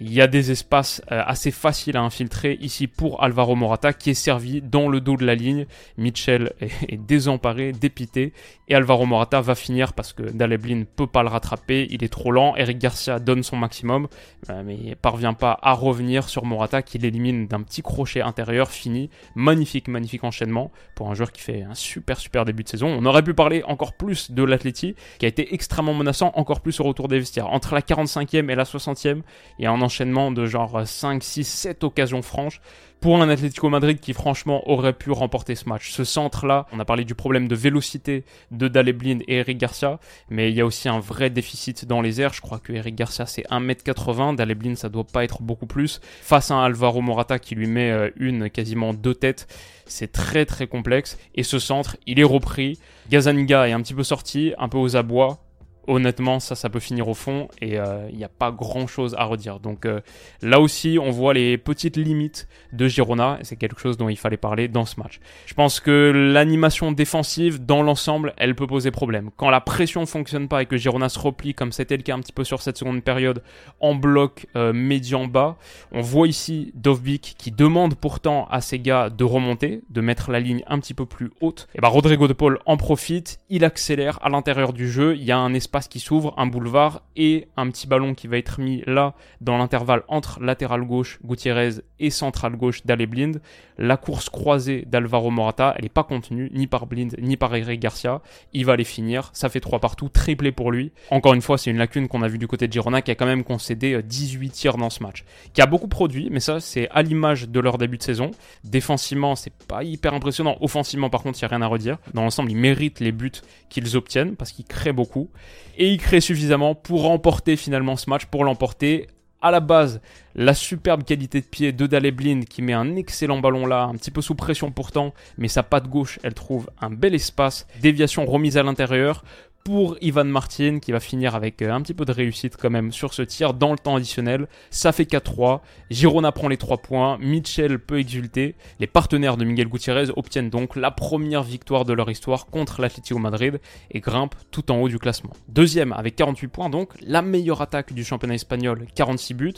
il 0.00 0.12
y 0.12 0.20
a 0.20 0.26
des 0.26 0.50
espaces 0.50 1.02
euh, 1.12 1.22
assez 1.26 1.50
faciles 1.50 1.96
à 1.96 2.02
infiltrer 2.02 2.58
ici 2.60 2.86
pour 2.86 3.22
Alvaro 3.22 3.54
Morata 3.54 3.92
qui 3.92 4.10
est 4.10 4.14
servi 4.14 4.60
dans 4.60 4.88
le 4.88 5.00
dos 5.00 5.16
de 5.16 5.24
la 5.24 5.34
ligne. 5.34 5.66
Mitchell 5.96 6.52
est, 6.60 6.96
désemparé, 6.96 7.72
dépité 7.72 8.32
et 8.68 8.74
Alvaro 8.74 9.06
Morata 9.06 9.40
va 9.40 9.54
finir 9.54 9.92
parce 9.92 10.12
que 10.12 10.22
Daleblin 10.22 10.84
peut 10.96 11.06
pas 11.06 11.22
le 11.22 11.28
rattraper, 11.28 11.86
il 11.90 12.02
est 12.02 12.08
trop 12.08 12.32
lent. 12.32 12.56
Eric 12.56 12.78
Garcia 12.78 13.18
donne 13.18 13.42
son 13.42 13.56
maximum, 13.56 14.08
euh, 14.50 14.62
mais 14.64 14.76
il 14.76 14.96
parvient 14.96 15.34
pas 15.34 15.58
à 15.62 15.72
revenir 15.72 16.28
sur 16.28 16.44
Morata 16.44 16.82
qui 16.82 16.98
l'élimine 16.98 17.46
d'un 17.46 17.62
petit 17.62 17.82
crochet 17.82 18.20
intérieur 18.20 18.70
fini. 18.70 19.10
Magnifique, 19.34 19.88
magnifique 19.88 20.24
enchaînement 20.24 20.70
pour 20.94 21.10
un 21.10 21.14
joueur 21.14 21.32
qui 21.32 21.40
fait 21.40 21.62
un 21.62 21.74
super, 21.74 22.18
super 22.18 22.44
début 22.44 22.62
de 22.62 22.68
saison. 22.68 22.88
On 22.88 23.04
aurait 23.04 23.22
pu 23.22 23.34
parler 23.34 23.62
encore 23.64 23.94
plus 23.94 24.30
de 24.30 24.42
l'Atleti 24.42 24.94
qui 25.18 25.26
a 25.26 25.28
été 25.28 25.54
extrêmement 25.54 25.94
menaçant, 25.94 26.32
encore 26.34 26.60
plus 26.60 26.80
au 26.80 26.84
retour 26.84 27.08
des 27.08 27.18
vestiaires. 27.18 27.48
Entre 27.48 27.74
la 27.74 27.80
45e 27.80 28.50
et 28.50 28.54
la 28.54 28.64
60e, 28.64 29.22
il 29.58 29.64
y 29.64 29.66
a 29.66 29.72
un 29.72 29.80
enchaînement 29.82 30.30
de 30.30 30.46
genre 30.46 30.86
5, 30.86 31.22
6, 31.22 31.44
7 31.44 31.84
occasions 31.84 32.22
franches 32.22 32.60
pour 33.04 33.20
un 33.20 33.28
Atlético 33.28 33.68
Madrid 33.68 34.00
qui 34.00 34.14
franchement 34.14 34.66
aurait 34.66 34.94
pu 34.94 35.10
remporter 35.10 35.56
ce 35.56 35.68
match. 35.68 35.90
Ce 35.90 36.04
centre-là, 36.04 36.64
on 36.72 36.80
a 36.80 36.86
parlé 36.86 37.04
du 37.04 37.14
problème 37.14 37.48
de 37.48 37.54
vélocité 37.54 38.24
de 38.50 38.66
Daleblin 38.66 39.18
et 39.28 39.40
Eric 39.40 39.58
Garcia, 39.58 40.00
mais 40.30 40.50
il 40.50 40.56
y 40.56 40.62
a 40.62 40.64
aussi 40.64 40.88
un 40.88 41.00
vrai 41.00 41.28
déficit 41.28 41.84
dans 41.84 42.00
les 42.00 42.22
airs. 42.22 42.32
Je 42.32 42.40
crois 42.40 42.58
que 42.58 42.72
Eric 42.72 42.94
Garcia 42.94 43.26
c'est 43.26 43.46
1m80, 43.50 44.36
Daleblin 44.36 44.74
ça 44.74 44.88
doit 44.88 45.04
pas 45.04 45.22
être 45.22 45.42
beaucoup 45.42 45.66
plus. 45.66 46.00
Face 46.22 46.50
à 46.50 46.54
un 46.54 46.64
Alvaro 46.64 47.02
Morata 47.02 47.38
qui 47.38 47.54
lui 47.54 47.66
met 47.66 47.90
euh, 47.90 48.08
une, 48.16 48.48
quasiment 48.48 48.94
deux 48.94 49.14
têtes. 49.14 49.48
C'est 49.84 50.10
très 50.10 50.46
très 50.46 50.66
complexe. 50.66 51.18
Et 51.34 51.42
ce 51.42 51.58
centre, 51.58 51.98
il 52.06 52.18
est 52.18 52.24
repris. 52.24 52.78
Gazaniga 53.10 53.68
est 53.68 53.72
un 53.72 53.82
petit 53.82 53.92
peu 53.92 54.02
sorti, 54.02 54.54
un 54.56 54.70
peu 54.70 54.78
aux 54.78 54.96
abois 54.96 55.43
honnêtement, 55.86 56.40
ça, 56.40 56.54
ça 56.54 56.70
peut 56.70 56.80
finir 56.80 57.08
au 57.08 57.14
fond 57.14 57.48
et 57.60 57.78
euh, 57.78 58.08
il 58.10 58.16
n'y 58.16 58.24
a 58.24 58.28
pas 58.28 58.50
grand 58.50 58.86
chose 58.86 59.14
à 59.18 59.24
redire. 59.24 59.60
Donc 59.60 59.86
euh, 59.86 60.00
là 60.42 60.60
aussi, 60.60 60.98
on 61.00 61.10
voit 61.10 61.34
les 61.34 61.58
petites 61.58 61.96
limites 61.96 62.48
de 62.72 62.88
Girona 62.88 63.38
et 63.40 63.44
c'est 63.44 63.56
quelque 63.56 63.80
chose 63.80 63.96
dont 63.96 64.08
il 64.08 64.16
fallait 64.16 64.36
parler 64.36 64.68
dans 64.68 64.84
ce 64.84 64.98
match. 64.98 65.20
Je 65.46 65.54
pense 65.54 65.80
que 65.80 66.12
l'animation 66.14 66.92
défensive, 66.92 67.64
dans 67.64 67.82
l'ensemble, 67.82 68.34
elle 68.36 68.54
peut 68.54 68.66
poser 68.66 68.90
problème. 68.90 69.30
Quand 69.36 69.50
la 69.50 69.60
pression 69.60 70.06
fonctionne 70.06 70.48
pas 70.48 70.62
et 70.62 70.66
que 70.66 70.76
Girona 70.76 71.08
se 71.08 71.18
replie, 71.18 71.54
comme 71.54 71.72
c'était 71.72 71.96
le 71.96 72.02
cas 72.02 72.14
un 72.14 72.20
petit 72.20 72.32
peu 72.32 72.44
sur 72.44 72.62
cette 72.62 72.78
seconde 72.78 73.02
période, 73.02 73.42
en 73.80 73.94
bloc 73.94 74.46
euh, 74.56 74.72
médian-bas, 74.72 75.56
on 75.92 76.00
voit 76.00 76.28
ici 76.28 76.72
Dovbik 76.74 77.34
qui 77.38 77.50
demande 77.50 77.94
pourtant 77.94 78.46
à 78.50 78.60
ses 78.60 78.78
gars 78.78 79.10
de 79.10 79.24
remonter, 79.24 79.82
de 79.90 80.00
mettre 80.00 80.30
la 80.30 80.40
ligne 80.40 80.62
un 80.66 80.78
petit 80.78 80.94
peu 80.94 81.06
plus 81.06 81.30
haute. 81.40 81.68
Et 81.74 81.80
bah 81.80 81.88
Rodrigo 81.88 82.28
de 82.28 82.32
Paul 82.32 82.58
en 82.66 82.76
profite, 82.76 83.38
il 83.50 83.64
accélère 83.64 84.18
à 84.22 84.28
l'intérieur 84.28 84.72
du 84.72 84.90
jeu, 84.90 85.16
il 85.16 85.24
y 85.24 85.32
a 85.32 85.38
un 85.38 85.54
espace 85.54 85.73
qui 85.80 86.00
s'ouvre, 86.00 86.34
un 86.36 86.46
boulevard 86.46 87.02
et 87.16 87.48
un 87.56 87.68
petit 87.70 87.86
ballon 87.86 88.14
qui 88.14 88.26
va 88.26 88.38
être 88.38 88.60
mis 88.60 88.82
là 88.86 89.14
dans 89.40 89.58
l'intervalle 89.58 90.02
entre 90.08 90.40
latéral 90.40 90.82
gauche 90.82 91.18
Gutiérrez 91.24 91.80
et 92.00 92.10
central 92.10 92.56
gauche 92.56 92.84
d'Ale 92.84 93.06
Blind. 93.06 93.40
La 93.76 93.96
course 93.96 94.30
croisée 94.30 94.84
d'Alvaro 94.86 95.30
Morata, 95.30 95.74
elle 95.76 95.84
n'est 95.84 95.88
pas 95.88 96.04
contenue 96.04 96.50
ni 96.54 96.66
par 96.66 96.86
Blind 96.86 97.16
ni 97.20 97.36
par 97.36 97.54
Eric 97.54 97.80
Garcia. 97.80 98.22
Il 98.52 98.64
va 98.64 98.76
les 98.76 98.84
finir, 98.84 99.30
ça 99.32 99.48
fait 99.48 99.60
3 99.60 99.80
partout, 99.80 100.08
triplé 100.08 100.52
pour 100.52 100.70
lui. 100.70 100.92
Encore 101.10 101.34
une 101.34 101.42
fois, 101.42 101.58
c'est 101.58 101.70
une 101.70 101.78
lacune 101.78 102.06
qu'on 102.08 102.22
a 102.22 102.28
vu 102.28 102.38
du 102.38 102.46
côté 102.46 102.68
de 102.68 102.72
Girona 102.72 103.02
qui 103.02 103.10
a 103.10 103.14
quand 103.14 103.26
même 103.26 103.44
concédé 103.44 104.00
18 104.02 104.46
euh, 104.46 104.50
tirs 104.50 104.76
dans 104.76 104.90
ce 104.90 105.02
match. 105.02 105.24
Qui 105.52 105.60
a 105.60 105.66
beaucoup 105.66 105.88
produit, 105.88 106.28
mais 106.30 106.40
ça 106.40 106.60
c'est 106.60 106.88
à 106.90 107.02
l'image 107.02 107.48
de 107.48 107.60
leur 107.60 107.78
début 107.78 107.98
de 107.98 108.02
saison. 108.02 108.30
Défensivement, 108.62 109.34
c'est 109.34 109.52
pas 109.52 109.82
hyper 109.82 110.14
impressionnant. 110.14 110.56
Offensivement, 110.60 111.10
par 111.10 111.22
contre, 111.22 111.38
il 111.40 111.44
n'y 111.44 111.46
a 111.46 111.56
rien 111.56 111.62
à 111.62 111.66
redire. 111.66 111.98
Dans 112.12 112.22
l'ensemble, 112.22 112.50
ils 112.50 112.56
méritent 112.56 113.00
les 113.00 113.12
buts 113.12 113.32
qu'ils 113.68 113.96
obtiennent 113.96 114.36
parce 114.36 114.52
qu'ils 114.52 114.64
créent 114.64 114.92
beaucoup 114.92 115.30
et 115.76 115.90
il 115.90 115.98
crée 115.98 116.20
suffisamment 116.20 116.74
pour 116.74 117.02
remporter 117.02 117.56
finalement 117.56 117.96
ce 117.96 118.08
match, 118.08 118.26
pour 118.26 118.44
l'emporter. 118.44 119.08
À 119.40 119.50
la 119.50 119.60
base, 119.60 120.00
la 120.34 120.54
superbe 120.54 121.04
qualité 121.04 121.40
de 121.40 121.46
pied 121.46 121.72
de 121.72 121.86
Daleblin 121.86 122.40
qui 122.48 122.62
met 122.62 122.72
un 122.72 122.96
excellent 122.96 123.40
ballon 123.40 123.66
là, 123.66 123.82
un 123.82 123.94
petit 123.94 124.10
peu 124.10 124.22
sous 124.22 124.34
pression 124.34 124.70
pourtant, 124.70 125.12
mais 125.36 125.48
sa 125.48 125.62
patte 125.62 125.86
gauche, 125.88 126.18
elle 126.22 126.32
trouve 126.32 126.70
un 126.80 126.88
bel 126.88 127.14
espace. 127.14 127.66
Déviation 127.82 128.24
remise 128.24 128.56
à 128.56 128.62
l'intérieur 128.62 129.22
pour 129.64 129.96
Ivan 130.02 130.24
Martin 130.24 130.78
qui 130.78 130.92
va 130.92 131.00
finir 131.00 131.34
avec 131.34 131.62
euh, 131.62 131.72
un 131.72 131.80
petit 131.80 131.94
peu 131.94 132.04
de 132.04 132.12
réussite 132.12 132.58
quand 132.58 132.68
même 132.68 132.92
sur 132.92 133.14
ce 133.14 133.22
tir 133.22 133.54
dans 133.54 133.72
le 133.72 133.78
temps 133.78 133.96
additionnel. 133.96 134.46
Ça 134.68 134.92
fait 134.92 135.10
4-3. 135.10 135.60
Girona 135.90 136.32
prend 136.32 136.48
les 136.48 136.58
3 136.58 136.76
points. 136.82 137.16
Mitchell 137.18 137.78
peut 137.78 137.98
exulter. 137.98 138.56
Les 138.78 138.86
partenaires 138.86 139.38
de 139.38 139.44
Miguel 139.46 139.68
Gutiérrez 139.68 140.10
obtiennent 140.16 140.50
donc 140.50 140.76
la 140.76 140.90
première 140.90 141.42
victoire 141.42 141.86
de 141.86 141.94
leur 141.94 142.10
histoire 142.10 142.44
contre 142.44 142.82
l'Atlético 142.82 143.18
Madrid 143.18 143.58
et 143.90 144.00
grimpent 144.00 144.36
tout 144.50 144.70
en 144.70 144.76
haut 144.82 144.88
du 144.90 144.98
classement. 144.98 145.32
Deuxième 145.48 145.94
avec 145.94 146.14
48 146.16 146.48
points 146.48 146.68
donc, 146.68 146.90
la 147.00 147.22
meilleure 147.22 147.62
attaque 147.62 147.94
du 147.94 148.04
championnat 148.04 148.34
espagnol, 148.34 148.84
46 148.94 149.32
buts. 149.32 149.54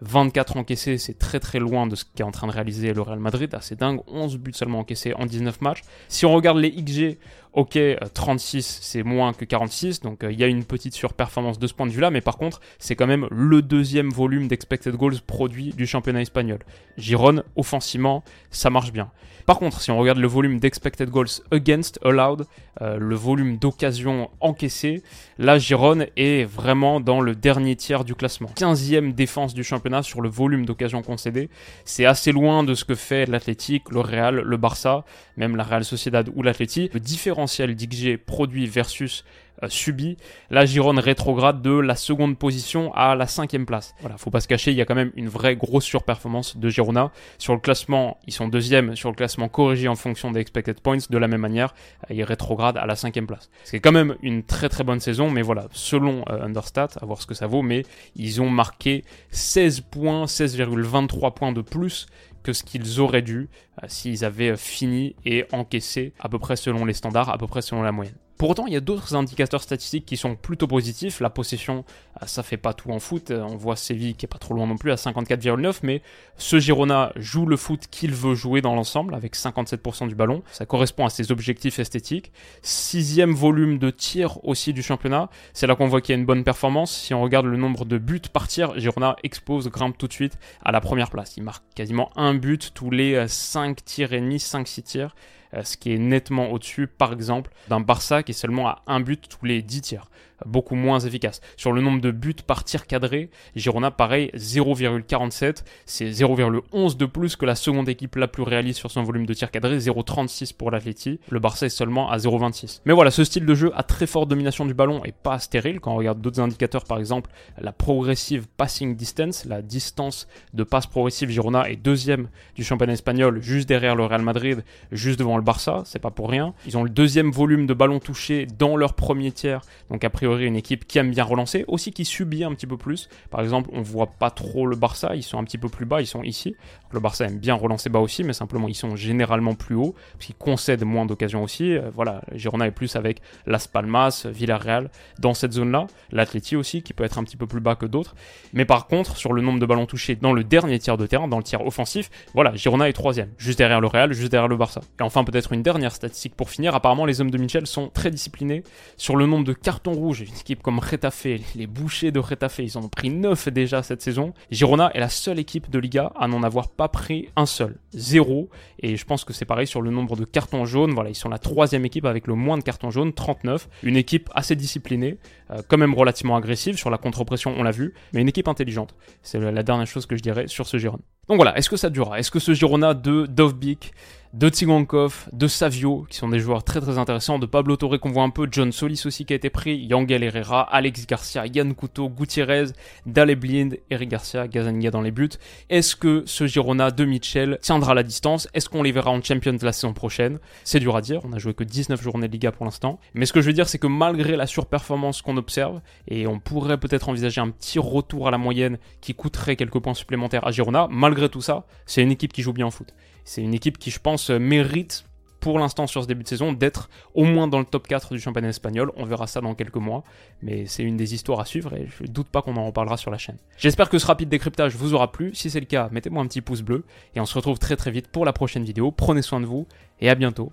24 0.00 0.56
encaissés, 0.56 0.98
c'est 0.98 1.18
très 1.18 1.40
très 1.40 1.58
loin 1.58 1.86
de 1.86 1.96
ce 1.96 2.04
qu'est 2.14 2.22
en 2.22 2.30
train 2.30 2.46
de 2.46 2.52
réaliser 2.52 2.92
le 2.92 3.02
Real 3.02 3.18
Madrid, 3.18 3.54
assez 3.54 3.76
dingue, 3.76 4.00
11 4.06 4.38
buts 4.38 4.52
seulement 4.54 4.80
encaissés 4.80 5.12
en 5.14 5.26
19 5.26 5.60
matchs. 5.60 5.82
Si 6.08 6.24
on 6.24 6.32
regarde 6.32 6.58
les 6.58 6.70
XG, 6.70 7.18
ok, 7.52 7.78
36 8.14 8.56
euh, 8.56 8.78
c'est 8.82 9.02
moins 9.02 9.32
que 9.32 9.44
46, 9.44 10.00
donc 10.00 10.22
euh, 10.22 10.32
il 10.32 10.38
y 10.38 10.44
a 10.44 10.46
une 10.46 10.64
petite 10.64 10.94
surperformance 10.94 11.58
de 11.58 11.66
ce 11.66 11.74
point 11.74 11.86
de 11.86 11.92
vue-là, 11.92 12.10
mais 12.10 12.20
par 12.20 12.36
contre, 12.36 12.60
c'est 12.78 12.94
quand 12.94 13.06
même 13.06 13.26
le 13.30 13.62
deuxième 13.62 14.10
volume 14.10 14.48
d'expected 14.48 14.94
goals 14.94 15.20
produit 15.26 15.70
du 15.70 15.86
championnat 15.86 16.22
espagnol. 16.22 16.58
Giron, 16.96 17.42
offensivement, 17.56 18.22
ça 18.50 18.70
marche 18.70 18.92
bien. 18.92 19.10
Par 19.48 19.58
contre, 19.58 19.80
si 19.80 19.90
on 19.90 19.96
regarde 19.96 20.18
le 20.18 20.28
volume 20.28 20.60
d'expected 20.60 21.08
goals 21.08 21.40
against 21.52 21.98
allowed, 22.04 22.44
euh, 22.82 22.98
le 22.98 23.16
volume 23.16 23.56
d'occasions 23.56 24.28
encaissées, 24.40 25.02
là, 25.38 25.56
Giron 25.56 26.04
est 26.18 26.44
vraiment 26.44 27.00
dans 27.00 27.22
le 27.22 27.34
dernier 27.34 27.74
tiers 27.74 28.04
du 28.04 28.14
classement. 28.14 28.50
15e 28.56 29.14
défense 29.14 29.54
du 29.54 29.64
championnat 29.64 29.87
sur 30.02 30.20
le 30.20 30.28
volume 30.28 30.66
d'occasions 30.66 31.02
concédées. 31.02 31.48
C'est 31.84 32.04
assez 32.04 32.32
loin 32.32 32.62
de 32.62 32.74
ce 32.74 32.84
que 32.84 32.94
fait 32.94 33.26
l'Athletic, 33.26 33.90
le 33.90 34.00
Real, 34.00 34.36
le 34.36 34.56
Barça, 34.56 35.04
même 35.36 35.56
la 35.56 35.64
Real 35.64 35.84
Sociedad 35.84 36.30
ou 36.34 36.42
l'Athletic. 36.42 36.94
Le 36.94 37.00
différentiel 37.00 37.74
d'XG 37.74 38.18
produit 38.18 38.66
versus 38.66 39.24
euh, 39.62 39.68
subi 39.68 40.16
la 40.50 40.66
Gironde 40.66 40.98
rétrograde 40.98 41.62
de 41.62 41.72
la 41.72 41.96
seconde 41.96 42.38
position 42.38 42.92
à 42.94 43.14
la 43.14 43.26
cinquième 43.26 43.66
place. 43.66 43.94
Voilà, 44.00 44.16
faut 44.16 44.30
pas 44.30 44.40
se 44.40 44.48
cacher, 44.48 44.70
il 44.70 44.76
y 44.76 44.80
a 44.80 44.84
quand 44.84 44.94
même 44.94 45.12
une 45.16 45.28
vraie 45.28 45.56
grosse 45.56 45.84
surperformance 45.84 46.56
de 46.56 46.68
Girona. 46.68 47.10
Sur 47.38 47.54
le 47.54 47.60
classement, 47.60 48.18
ils 48.26 48.32
sont 48.32 48.48
deuxième, 48.48 48.96
sur 48.96 49.10
le 49.10 49.14
classement 49.14 49.48
corrigé 49.48 49.88
en 49.88 49.96
fonction 49.96 50.30
des 50.30 50.40
expected 50.40 50.80
points, 50.80 50.98
de 51.08 51.18
la 51.18 51.28
même 51.28 51.40
manière, 51.40 51.74
euh, 52.10 52.14
ils 52.14 52.24
rétrogradent 52.24 52.78
à 52.78 52.86
la 52.86 52.96
cinquième 52.96 53.26
place. 53.26 53.50
C'est 53.64 53.80
quand 53.80 53.92
même 53.92 54.16
une 54.22 54.42
très 54.42 54.68
très 54.68 54.84
bonne 54.84 55.00
saison, 55.00 55.30
mais 55.30 55.42
voilà, 55.42 55.66
selon 55.72 56.24
euh, 56.28 56.44
Understat, 56.44 56.88
à 57.00 57.06
voir 57.06 57.20
ce 57.20 57.26
que 57.26 57.34
ça 57.34 57.46
vaut, 57.46 57.62
mais 57.62 57.84
ils 58.16 58.40
ont 58.40 58.50
marqué 58.50 59.04
16 59.30 59.80
points, 59.80 60.24
16,23 60.26 61.34
points 61.34 61.52
de 61.52 61.62
plus 61.62 62.06
que 62.42 62.52
ce 62.52 62.62
qu'ils 62.62 63.00
auraient 63.00 63.22
dû 63.22 63.48
s'ils 63.88 64.24
avaient 64.24 64.56
fini 64.56 65.16
et 65.24 65.44
encaissé 65.52 66.12
à 66.18 66.28
peu 66.28 66.38
près 66.38 66.56
selon 66.56 66.84
les 66.84 66.94
standards, 66.94 67.28
à 67.28 67.38
peu 67.38 67.46
près 67.46 67.62
selon 67.62 67.82
la 67.82 67.92
moyenne. 67.92 68.16
Pour 68.38 68.50
autant, 68.50 68.68
il 68.68 68.72
y 68.72 68.76
a 68.76 68.80
d'autres 68.80 69.16
indicateurs 69.16 69.64
statistiques 69.64 70.06
qui 70.06 70.16
sont 70.16 70.36
plutôt 70.36 70.68
positifs. 70.68 71.18
La 71.18 71.28
possession, 71.28 71.84
euh, 72.22 72.26
ça 72.26 72.44
fait 72.44 72.56
pas 72.56 72.72
tout 72.72 72.92
en 72.92 73.00
foot. 73.00 73.32
Euh, 73.32 73.42
on 73.42 73.56
voit 73.56 73.74
Séville 73.74 74.14
qui 74.14 74.26
est 74.26 74.28
pas 74.28 74.38
trop 74.38 74.54
loin 74.54 74.64
non 74.64 74.76
plus 74.76 74.92
à 74.92 74.94
54,9, 74.94 75.80
mais 75.82 76.02
ce 76.36 76.60
Girona 76.60 77.12
joue 77.16 77.46
le 77.46 77.56
foot 77.56 77.88
qu'il 77.90 78.14
veut 78.14 78.36
jouer 78.36 78.60
dans 78.60 78.76
l'ensemble 78.76 79.16
avec 79.16 79.34
57% 79.34 80.06
du 80.06 80.14
ballon. 80.14 80.44
Ça 80.52 80.66
correspond 80.66 81.04
à 81.04 81.10
ses 81.10 81.32
objectifs 81.32 81.80
esthétiques. 81.80 82.30
Sixième 82.62 83.32
volume 83.32 83.78
de 83.78 83.90
tir 83.90 84.38
aussi 84.44 84.72
du 84.72 84.84
championnat. 84.84 85.30
C'est 85.52 85.66
là 85.66 85.74
qu'on 85.74 85.88
voit 85.88 86.00
qu'il 86.00 86.14
y 86.14 86.16
a 86.16 86.20
une 86.20 86.26
bonne 86.26 86.44
performance. 86.44 86.96
Si 86.96 87.14
on 87.14 87.22
regarde 87.22 87.46
le 87.46 87.56
nombre 87.56 87.84
de 87.86 87.98
buts 87.98 88.20
par 88.32 88.46
tir, 88.46 88.78
Girona 88.78 89.16
explose, 89.24 89.68
grimpe 89.68 89.98
tout 89.98 90.06
de 90.06 90.12
suite 90.12 90.38
à 90.64 90.70
la 90.70 90.80
première 90.80 91.10
place. 91.10 91.36
Il 91.36 91.42
marque 91.42 91.64
quasiment 91.74 92.10
un 92.14 92.34
but 92.34 92.70
tous 92.72 92.92
les 92.92 93.26
5 93.26 93.70
euh, 93.70 93.82
tirs 93.84 94.12
et 94.12 94.20
demi, 94.20 94.36
5-6 94.36 94.82
tirs. 94.82 95.16
Euh, 95.54 95.62
ce 95.64 95.76
qui 95.76 95.92
est 95.92 95.98
nettement 95.98 96.50
au-dessus, 96.50 96.86
par 96.86 97.12
exemple, 97.12 97.50
d'un 97.68 97.80
Barça 97.80 98.22
qui 98.22 98.32
est 98.32 98.34
seulement 98.34 98.68
à 98.68 98.82
un 98.86 99.00
but 99.00 99.28
tous 99.28 99.46
les 99.46 99.62
10 99.62 99.80
tiers 99.82 100.10
beaucoup 100.46 100.74
moins 100.74 101.00
efficace. 101.00 101.40
Sur 101.56 101.72
le 101.72 101.80
nombre 101.80 102.00
de 102.00 102.10
buts 102.10 102.34
par 102.46 102.64
tir 102.64 102.86
cadré, 102.86 103.30
Girona, 103.56 103.90
pareil, 103.90 104.30
0,47. 104.34 105.64
C'est 105.86 106.10
0,11 106.10 106.96
de 106.96 107.06
plus 107.06 107.36
que 107.36 107.46
la 107.46 107.54
seconde 107.54 107.88
équipe 107.88 108.16
la 108.16 108.28
plus 108.28 108.42
réaliste 108.42 108.78
sur 108.78 108.90
son 108.90 109.02
volume 109.02 109.26
de 109.26 109.34
tir 109.34 109.50
cadré, 109.50 109.78
0,36 109.78 110.54
pour 110.54 110.70
l'Atleti. 110.70 111.20
Le 111.30 111.40
Barça 111.40 111.66
est 111.66 111.70
seulement 111.70 112.10
à 112.10 112.18
0,26. 112.18 112.80
Mais 112.84 112.92
voilà, 112.92 113.10
ce 113.10 113.24
style 113.24 113.46
de 113.46 113.54
jeu 113.54 113.72
a 113.74 113.82
très 113.82 114.06
forte 114.06 114.28
domination 114.28 114.66
du 114.66 114.74
ballon 114.74 115.04
et 115.04 115.12
pas 115.12 115.38
stérile. 115.38 115.80
Quand 115.80 115.92
on 115.92 115.96
regarde 115.96 116.20
d'autres 116.20 116.40
indicateurs, 116.40 116.84
par 116.84 116.98
exemple, 116.98 117.30
la 117.58 117.72
progressive 117.72 118.46
passing 118.56 118.96
distance, 118.96 119.44
la 119.44 119.62
distance 119.62 120.28
de 120.54 120.64
passe 120.64 120.86
progressive, 120.86 121.30
Girona 121.30 121.68
est 121.68 121.76
deuxième 121.76 122.28
du 122.54 122.64
championnat 122.64 122.94
espagnol, 122.94 123.40
juste 123.42 123.68
derrière 123.68 123.96
le 123.96 124.04
Real 124.04 124.22
Madrid, 124.22 124.64
juste 124.92 125.18
devant 125.18 125.36
le 125.36 125.42
Barça. 125.42 125.82
C'est 125.84 125.98
pas 125.98 126.10
pour 126.10 126.30
rien. 126.30 126.54
Ils 126.66 126.76
ont 126.76 126.84
le 126.84 126.90
deuxième 126.90 127.30
volume 127.30 127.66
de 127.66 127.74
ballon 127.74 127.98
touché 127.98 128.46
dans 128.58 128.76
leur 128.76 128.94
premier 128.94 129.32
tiers. 129.32 129.62
Donc 129.90 130.04
a 130.04 130.10
priori, 130.10 130.27
une 130.36 130.56
équipe 130.56 130.86
qui 130.86 130.98
aime 130.98 131.10
bien 131.10 131.24
relancer, 131.24 131.64
aussi 131.68 131.92
qui 131.92 132.04
subit 132.04 132.44
un 132.44 132.54
petit 132.54 132.66
peu 132.66 132.76
plus. 132.76 133.08
Par 133.30 133.40
exemple, 133.40 133.70
on 133.72 133.82
voit 133.82 134.06
pas 134.06 134.30
trop 134.30 134.66
le 134.66 134.76
Barça, 134.76 135.14
ils 135.14 135.22
sont 135.22 135.38
un 135.38 135.44
petit 135.44 135.58
peu 135.58 135.68
plus 135.68 135.86
bas, 135.86 136.00
ils 136.00 136.06
sont 136.06 136.22
ici. 136.22 136.54
Le 136.90 137.00
Barça 137.00 137.26
aime 137.26 137.38
bien 137.38 137.54
relancer 137.54 137.90
bas 137.90 138.00
aussi, 138.00 138.24
mais 138.24 138.32
simplement 138.32 138.68
ils 138.68 138.74
sont 138.74 138.96
généralement 138.96 139.54
plus 139.54 139.74
hauts, 139.74 139.94
parce 140.12 140.26
qu'ils 140.26 140.34
concèdent 140.36 140.84
moins 140.84 141.06
d'occasions 141.06 141.42
aussi. 141.42 141.74
Euh, 141.74 141.90
voilà, 141.94 142.22
Girona 142.34 142.66
est 142.66 142.72
plus 142.72 142.96
avec 142.96 143.20
Las 143.46 143.66
Palmas, 143.66 144.26
Villarreal, 144.30 144.90
dans 145.18 145.34
cette 145.34 145.52
zone-là. 145.52 145.86
L'Atleti 146.12 146.56
aussi, 146.56 146.82
qui 146.82 146.92
peut 146.92 147.04
être 147.04 147.18
un 147.18 147.24
petit 147.24 147.36
peu 147.36 147.46
plus 147.46 147.60
bas 147.60 147.74
que 147.74 147.86
d'autres. 147.86 148.14
Mais 148.52 148.64
par 148.64 148.86
contre, 148.86 149.16
sur 149.16 149.32
le 149.32 149.42
nombre 149.42 149.58
de 149.58 149.66
ballons 149.66 149.86
touchés 149.86 150.16
dans 150.16 150.32
le 150.32 150.44
dernier 150.44 150.78
tiers 150.78 150.96
de 150.96 151.06
terrain, 151.06 151.28
dans 151.28 151.38
le 151.38 151.42
tiers 151.42 151.66
offensif, 151.66 152.10
voilà, 152.34 152.54
Girona 152.54 152.88
est 152.88 152.92
troisième, 152.92 153.30
juste 153.38 153.58
derrière 153.58 153.80
le 153.80 153.86
Real, 153.86 154.12
juste 154.12 154.30
derrière 154.30 154.48
le 154.48 154.56
Barça. 154.56 154.80
Et 155.00 155.02
enfin, 155.02 155.24
peut-être 155.24 155.52
une 155.52 155.62
dernière 155.62 155.92
statistique 155.92 156.34
pour 156.34 156.50
finir. 156.50 156.74
Apparemment, 156.74 157.06
les 157.06 157.20
hommes 157.20 157.30
de 157.30 157.38
Michel 157.38 157.66
sont 157.66 157.88
très 157.88 158.10
disciplinés 158.10 158.62
sur 158.96 159.16
le 159.16 159.26
nombre 159.26 159.44
de 159.44 159.52
cartons 159.52 159.92
rouges 159.92 160.17
une 160.24 160.34
équipe 160.34 160.62
comme 160.62 160.78
Retafe, 160.78 161.26
les 161.54 161.66
bouchers 161.66 162.10
de 162.10 162.18
Retafe, 162.18 162.58
ils 162.60 162.78
en 162.78 162.82
ont 162.82 162.88
pris 162.88 163.10
9 163.10 163.48
déjà 163.48 163.82
cette 163.82 164.02
saison. 164.02 164.34
Girona 164.50 164.90
est 164.94 165.00
la 165.00 165.08
seule 165.08 165.38
équipe 165.38 165.70
de 165.70 165.78
Liga 165.78 166.12
à 166.16 166.28
n'en 166.28 166.42
avoir 166.42 166.70
pas 166.70 166.88
pris 166.88 167.28
un 167.36 167.46
seul. 167.46 167.76
Zéro. 167.92 168.50
Et 168.80 168.96
je 168.96 169.04
pense 169.04 169.24
que 169.24 169.32
c'est 169.32 169.44
pareil 169.44 169.66
sur 169.66 169.82
le 169.82 169.90
nombre 169.90 170.16
de 170.16 170.24
cartons 170.24 170.64
jaunes. 170.64 170.92
Voilà, 170.92 171.10
ils 171.10 171.14
sont 171.14 171.28
la 171.28 171.38
troisième 171.38 171.84
équipe 171.84 172.04
avec 172.04 172.26
le 172.26 172.34
moins 172.34 172.58
de 172.58 172.62
cartons 172.62 172.90
jaunes, 172.90 173.12
39. 173.12 173.68
Une 173.82 173.96
équipe 173.96 174.30
assez 174.34 174.56
disciplinée, 174.56 175.18
euh, 175.50 175.62
quand 175.68 175.78
même 175.78 175.94
relativement 175.94 176.36
agressive 176.36 176.76
sur 176.76 176.90
la 176.90 176.98
contre-pression, 176.98 177.54
on 177.56 177.62
l'a 177.62 177.70
vu, 177.70 177.94
mais 178.12 178.20
une 178.20 178.28
équipe 178.28 178.48
intelligente. 178.48 178.94
C'est 179.22 179.38
la 179.38 179.62
dernière 179.62 179.86
chose 179.86 180.06
que 180.06 180.16
je 180.16 180.22
dirais 180.22 180.46
sur 180.48 180.66
ce 180.66 180.78
Girona. 180.78 181.02
Donc 181.28 181.36
voilà, 181.36 181.56
est-ce 181.58 181.68
que 181.68 181.76
ça 181.76 181.90
durera? 181.90 182.18
Est-ce 182.18 182.30
que 182.30 182.38
ce 182.38 182.54
Girona 182.54 182.94
de 182.94 183.26
Dovbik 183.26 183.92
de 184.34 184.48
Tsigankov, 184.50 185.28
de 185.32 185.46
Savio, 185.46 186.06
qui 186.10 186.18
sont 186.18 186.28
des 186.28 186.38
joueurs 186.38 186.62
très 186.62 186.80
très 186.80 186.98
intéressants, 186.98 187.38
de 187.38 187.46
Pablo 187.46 187.76
Torre 187.76 187.98
qu'on 187.98 188.10
voit 188.10 188.22
un 188.22 188.30
peu, 188.30 188.46
John 188.50 188.72
Solis 188.72 189.02
aussi 189.06 189.24
qui 189.24 189.32
a 189.32 189.36
été 189.36 189.48
pris, 189.48 189.76
Yangel 189.76 190.22
Herrera, 190.22 190.62
Alex 190.62 191.06
Garcia, 191.06 191.46
Yann 191.46 191.74
Couto, 191.74 192.10
Gutiérrez, 192.10 192.66
Dale 193.06 193.36
Blind, 193.36 193.78
Eric 193.90 194.10
Garcia, 194.10 194.46
Gazaniga 194.46 194.90
dans 194.90 195.00
les 195.00 195.12
buts. 195.12 195.30
Est-ce 195.70 195.96
que 195.96 196.24
ce 196.26 196.46
Girona 196.46 196.90
de 196.90 197.04
Mitchell 197.04 197.58
tiendra 197.62 197.94
la 197.94 198.02
distance? 198.02 198.48
Est-ce 198.52 198.68
qu'on 198.68 198.82
les 198.82 198.92
verra 198.92 199.10
en 199.10 199.22
Champions 199.22 199.56
la 199.62 199.72
saison 199.72 199.94
prochaine? 199.94 200.38
C'est 200.62 200.80
dur 200.80 200.94
à 200.94 201.00
dire, 201.00 201.20
on 201.24 201.32
a 201.32 201.38
joué 201.38 201.54
que 201.54 201.64
19 201.64 202.02
journées 202.02 202.28
de 202.28 202.32
Liga 202.32 202.52
pour 202.52 202.66
l'instant. 202.66 203.00
Mais 203.14 203.24
ce 203.24 203.32
que 203.32 203.40
je 203.40 203.46
veux 203.46 203.54
dire, 203.54 203.68
c'est 203.68 203.78
que 203.78 203.86
malgré 203.86 204.36
la 204.36 204.46
surperformance 204.46 205.22
qu'on 205.22 205.38
observe, 205.38 205.80
et 206.06 206.26
on 206.26 206.38
pourrait 206.38 206.78
peut-être 206.78 207.08
envisager 207.08 207.40
un 207.40 207.48
petit 207.48 207.78
retour 207.78 208.28
à 208.28 208.30
la 208.30 208.38
moyenne 208.38 208.78
qui 209.00 209.14
coûterait 209.14 209.56
quelques 209.56 209.78
points 209.78 209.94
supplémentaires 209.94 210.46
à 210.46 210.50
Girona, 210.50 210.86
malgré 210.90 211.30
tout 211.30 211.40
ça, 211.40 211.66
c'est 211.86 212.02
une 212.02 212.12
équipe 212.12 212.32
qui 212.32 212.42
joue 212.42 212.52
bien 212.52 212.66
au 212.66 212.70
foot. 212.70 212.92
C'est 213.28 213.42
une 213.42 213.52
équipe 213.52 213.76
qui, 213.76 213.90
je 213.90 214.00
mérite 214.32 215.04
pour 215.40 215.58
l'instant 215.58 215.86
sur 215.86 216.02
ce 216.02 216.08
début 216.08 216.24
de 216.24 216.28
saison 216.28 216.52
d'être 216.52 216.88
au 217.14 217.24
moins 217.24 217.48
dans 217.48 217.58
le 217.58 217.64
top 217.64 217.86
4 217.86 218.12
du 218.14 218.20
championnat 218.20 218.48
espagnol. 218.48 218.92
On 218.96 219.04
verra 219.04 219.26
ça 219.26 219.40
dans 219.40 219.54
quelques 219.54 219.76
mois, 219.76 220.04
mais 220.42 220.66
c'est 220.66 220.82
une 220.82 220.96
des 220.96 221.14
histoires 221.14 221.40
à 221.40 221.44
suivre 221.44 221.74
et 221.74 221.86
je 221.86 222.04
ne 222.04 222.08
doute 222.08 222.28
pas 222.28 222.42
qu'on 222.42 222.56
en 222.56 222.66
reparlera 222.66 222.96
sur 222.96 223.10
la 223.10 223.18
chaîne. 223.18 223.36
J'espère 223.56 223.88
que 223.88 223.98
ce 223.98 224.06
rapide 224.06 224.28
décryptage 224.28 224.74
vous 224.74 224.94
aura 224.94 225.12
plu. 225.12 225.34
Si 225.34 225.50
c'est 225.50 225.60
le 225.60 225.66
cas, 225.66 225.88
mettez-moi 225.92 226.22
un 226.22 226.26
petit 226.26 226.40
pouce 226.40 226.62
bleu 226.62 226.84
et 227.14 227.20
on 227.20 227.26
se 227.26 227.34
retrouve 227.34 227.58
très 227.58 227.76
très 227.76 227.90
vite 227.90 228.08
pour 228.08 228.24
la 228.24 228.32
prochaine 228.32 228.64
vidéo. 228.64 228.90
Prenez 228.90 229.22
soin 229.22 229.40
de 229.40 229.46
vous 229.46 229.66
et 230.00 230.10
à 230.10 230.14
bientôt. 230.14 230.52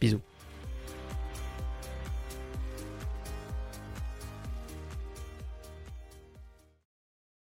Bisous. 0.00 0.20